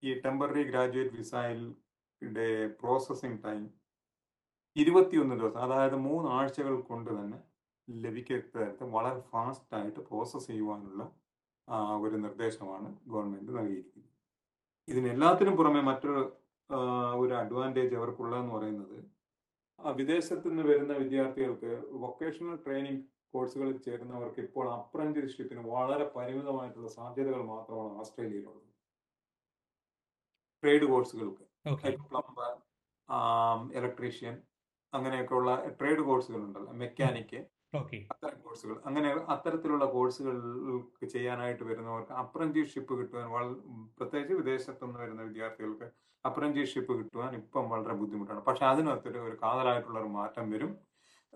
ഈ 0.03 0.13
ടെമ്പററി 0.21 0.63
ഗ്രാജുവേറ്റ് 0.63 1.17
വിസയിലെ 1.17 2.49
പ്രോസസ്സിംഗ് 2.81 3.41
ടൈം 3.45 3.63
ഇരുപത്തിയൊന്ന് 4.75 5.35
ദിവസം 5.35 5.61
അതായത് 5.61 5.97
മൂന്ന് 6.07 6.29
ആഴ്ചകൾ 6.29 6.73
കൊണ്ട് 6.81 7.11
തന്നെ 7.11 7.39
ലഭിക്കത്തരത്തിൽ 7.87 8.87
വളരെ 8.87 9.21
ഫാസ്റ്റായിട്ട് 9.31 9.99
പ്രോസസ്സ് 9.99 10.47
ചെയ്യുവാനുള്ള 10.47 11.03
ഒരു 12.01 12.17
നിർദ്ദേശമാണ് 12.17 12.89
ഗവൺമെന്റ് 13.07 13.51
നൽകിയിരിക്കുന്നത്. 13.51 14.11
ഇതിനെല്ലാത്തിനും 14.87 15.55
പുറമെ 15.55 15.81
മറ്റൊരു 15.81 16.23
ഒരു 17.15 17.33
അഡ്വാന്റേജ് 17.33 17.95
അവർക്കുള്ളതെന്ന് 17.95 18.53
പറയുന്നത് 18.53 18.97
വിദേശത്തു 19.79 20.47
നിന്ന് 20.49 20.63
വരുന്ന 20.63 20.93
വിദ്യാർത്ഥികൾക്ക് 20.93 21.71
വൊക്കേഷണൽ 22.03 22.55
ട്രെയിനിങ് 22.55 23.03
കോഴ്സുകളിൽ 23.35 23.77
ചേരുന്നവർക്ക് 23.87 24.41
ഇപ്പോൾ 24.47 24.65
അപ്രന്റീസ്ഷിപ്പിന് 24.77 25.63
വളരെ 25.73 26.05
പരിമിതമായിട്ടുള്ള 26.15 26.89
സാധ്യതകൾ 26.99 27.41
മാത്രമാണ് 27.53 27.93
ഓസ്ട്രേലിയയിലുള്ളത്. 28.03 28.69
ട്രേഡ് 30.63 30.85
കോഴ്സുകൾക്ക്. 30.91 31.43
പ്ലംബർ 32.11 32.51
ഇലക്ട്രീഷ്യൻ 33.79 34.35
അങ്ങനെയൊക്കെയുള്ള 34.93 35.51
ട്രേഡ് 35.79 36.03
കോഴ്സുകൾ 36.07 36.41
ഉണ്ടല്ലോ 36.47 36.71
മെക്കാനിക്ക് 36.81 37.39
അത്തരം 38.13 38.37
കോഴ്സുകൾ. 38.45 38.75
അങ്ങനെ 38.87 39.09
അത്തരത്തിലുള്ള 39.33 39.85
കോഴ്സുകൾക്ക് 39.95 41.05
ചെയ്യാനായിട്ട് 41.13 41.63
വരുന്നവർക്ക് 41.69 42.13
അപ്രന്റീസ്ഷിപ്പ് 42.23 42.93
കിട്ടുവാൻ 42.99 43.27
പ്രത്യേകിച്ച് 43.97 44.35
വിദേശത്തുനിന്ന് 44.41 44.99
വരുന്ന 45.03 45.21
വിദ്യാർത്ഥികൾക്ക് 45.29 45.87
അപ്രന്റീസ്ഷിപ്പ് 46.25 46.93
കിട്ടുവാൻ 46.99 47.31
ഇപ്പം 47.41 47.65
വളരെ 47.73 47.95
ബുദ്ധിമുട്ടാണ്. 48.01 48.41
പക്ഷെ 48.47 48.65
അതിനകത്തൊരു 48.71 49.19
ഒരു 49.27 49.35
കാതലായിട്ടുള്ള 49.43 49.97
ഒരു 50.03 50.11
മാറ്റം 50.19 50.45
വരും. 50.53 50.71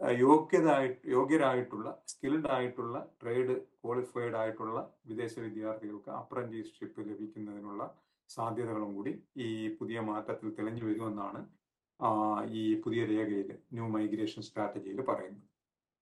യോഗ്യതായിട്ട് 0.02 1.00
യോഗ്യരായിട്ടുള്ള 1.08 1.88
സ്കിൽഡ് 2.08 2.50
ആയിട്ടുള്ള 2.52 2.98
ട്രേഡ് 3.22 3.56
ക്വാളിഫൈഡ് 3.84 4.36
ആയിട്ടുള്ള 4.36 4.80
വിദേശ 5.06 5.34
വിദ്യാർത്ഥികൾക്ക് 5.40 6.12
അപ്രന്റീസ്ഷിപ്പ് 6.12 7.02
ലഭിക്കുന്നതിനുള്ള 7.10 7.84
സാധ്യതകളും 8.30 8.92
കൂടി 8.96 9.14
ഈ 9.38 9.50
പുതിയ 9.80 10.00
മാറ്റത്തിൽ 10.00 10.50
തെളിഞ്ഞു 10.50 10.84
വരുമെന്നാണ് 10.86 11.42
ഈ 12.54 12.64
പുതിയ 12.82 13.02
രേഖയിൽ 13.06 13.50
ന്യൂ 13.74 13.88
മൈഗ്രേഷൻ 13.88 14.42
സ്ട്രാറ്റജിയിൽ 14.42 15.02
പറയുന്നത്. 15.02 15.46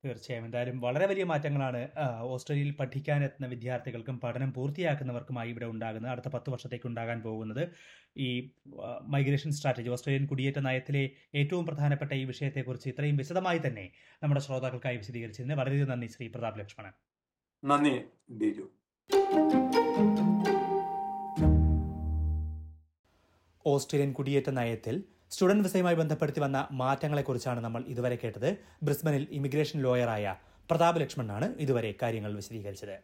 തീർച്ചയായും. 0.06 0.46
എന്തായാലും 0.46 0.80
വളരെ 0.82 1.06
വലിയ 1.08 1.24
മാറ്റങ്ങളാണ് 1.24 1.88
ഓസ്ട്രേലിയയിൽ 2.22 2.72
പഠിക്കാനെത്തുന്ന 2.72 3.48
വിദ്യാർത്ഥികൾക്കും 3.48 4.20
പഠനം 4.20 4.54
പൂർത്തിയാക്കുന്നവർക്കുമായി 4.54 5.50
ഇവിടെ 5.50 5.66
ഉണ്ടാകുന്നത് 5.66 6.12
അടുത്ത 6.12 6.28
പത്ത് 6.28 6.50
വർഷത്തേക്ക് 6.50 6.88
ഉണ്ടാകാൻ 6.88 7.22
പോകുന്നത്. 7.22 7.64
ഈ 8.18 8.50
മൈഗ്രേഷൻ 9.02 9.52
സ്ട്രാറ്റജി 9.52 9.90
ഓസ്ട്രേലിയൻ 9.90 10.28
കുടിയേറ്റ 10.28 10.60
നയത്തിലെ 10.60 11.10
ഏറ്റവും 11.36 11.66
പ്രധാനപ്പെട്ട 11.66 12.12
ഈ 12.14 12.24
വിഷയത്തെക്കുറിച്ച് 12.24 12.90
ഇത്രയും 12.90 13.18
വിശദമായി 13.18 13.62
തന്നെ 13.68 13.92
നമ്മുടെ 14.24 14.42
ശ്രോതാക്കൾക്കായി 14.42 14.98
വിശദീകരിച്ചതിന് 14.98 15.54
വളരെയധികം 15.54 15.92
നന്ദി 15.92 16.08
ശ്രീ 16.08 16.28
പ്രതാപ് 16.28 16.60
ലക്ഷ്മണൻ. 16.60 16.94
നന്ദി 17.64 18.02
ബിജു. 18.30 18.66
ഓസ്ട്രേലിയൻ 23.66 24.14
കുടിയേറ്റ 24.14 24.50
നയത്തിൽ 24.50 25.04
സ്റ്റുഡന്റ് 25.32 25.64
വിസയുമായി 25.64 25.98
ബന്ധപ്പെടുത്തി 26.02 26.42
വന്ന 26.46 26.68
മാറ്റങ്ങളെക്കുറിച്ചാണ് 26.82 27.60
നമ്മൾ 27.66 27.82
ഇതുവരെ 27.94 28.18
കേട്ടത്. 28.24 28.50
ബ്രിസ്ബനിൽ 28.84 29.24
ഇമിഗ്രേഷൻ 29.38 29.78
ലോയറായ 29.86 30.36
പ്രതാപ് 30.70 31.00
ലക്ഷ്മണനാണ് 31.02 31.48
ഇതുവരെ 31.64 31.92
കാര്യങ്ങൾ 32.02 32.32
വിശദീകരിച്ചത്. 32.36 32.96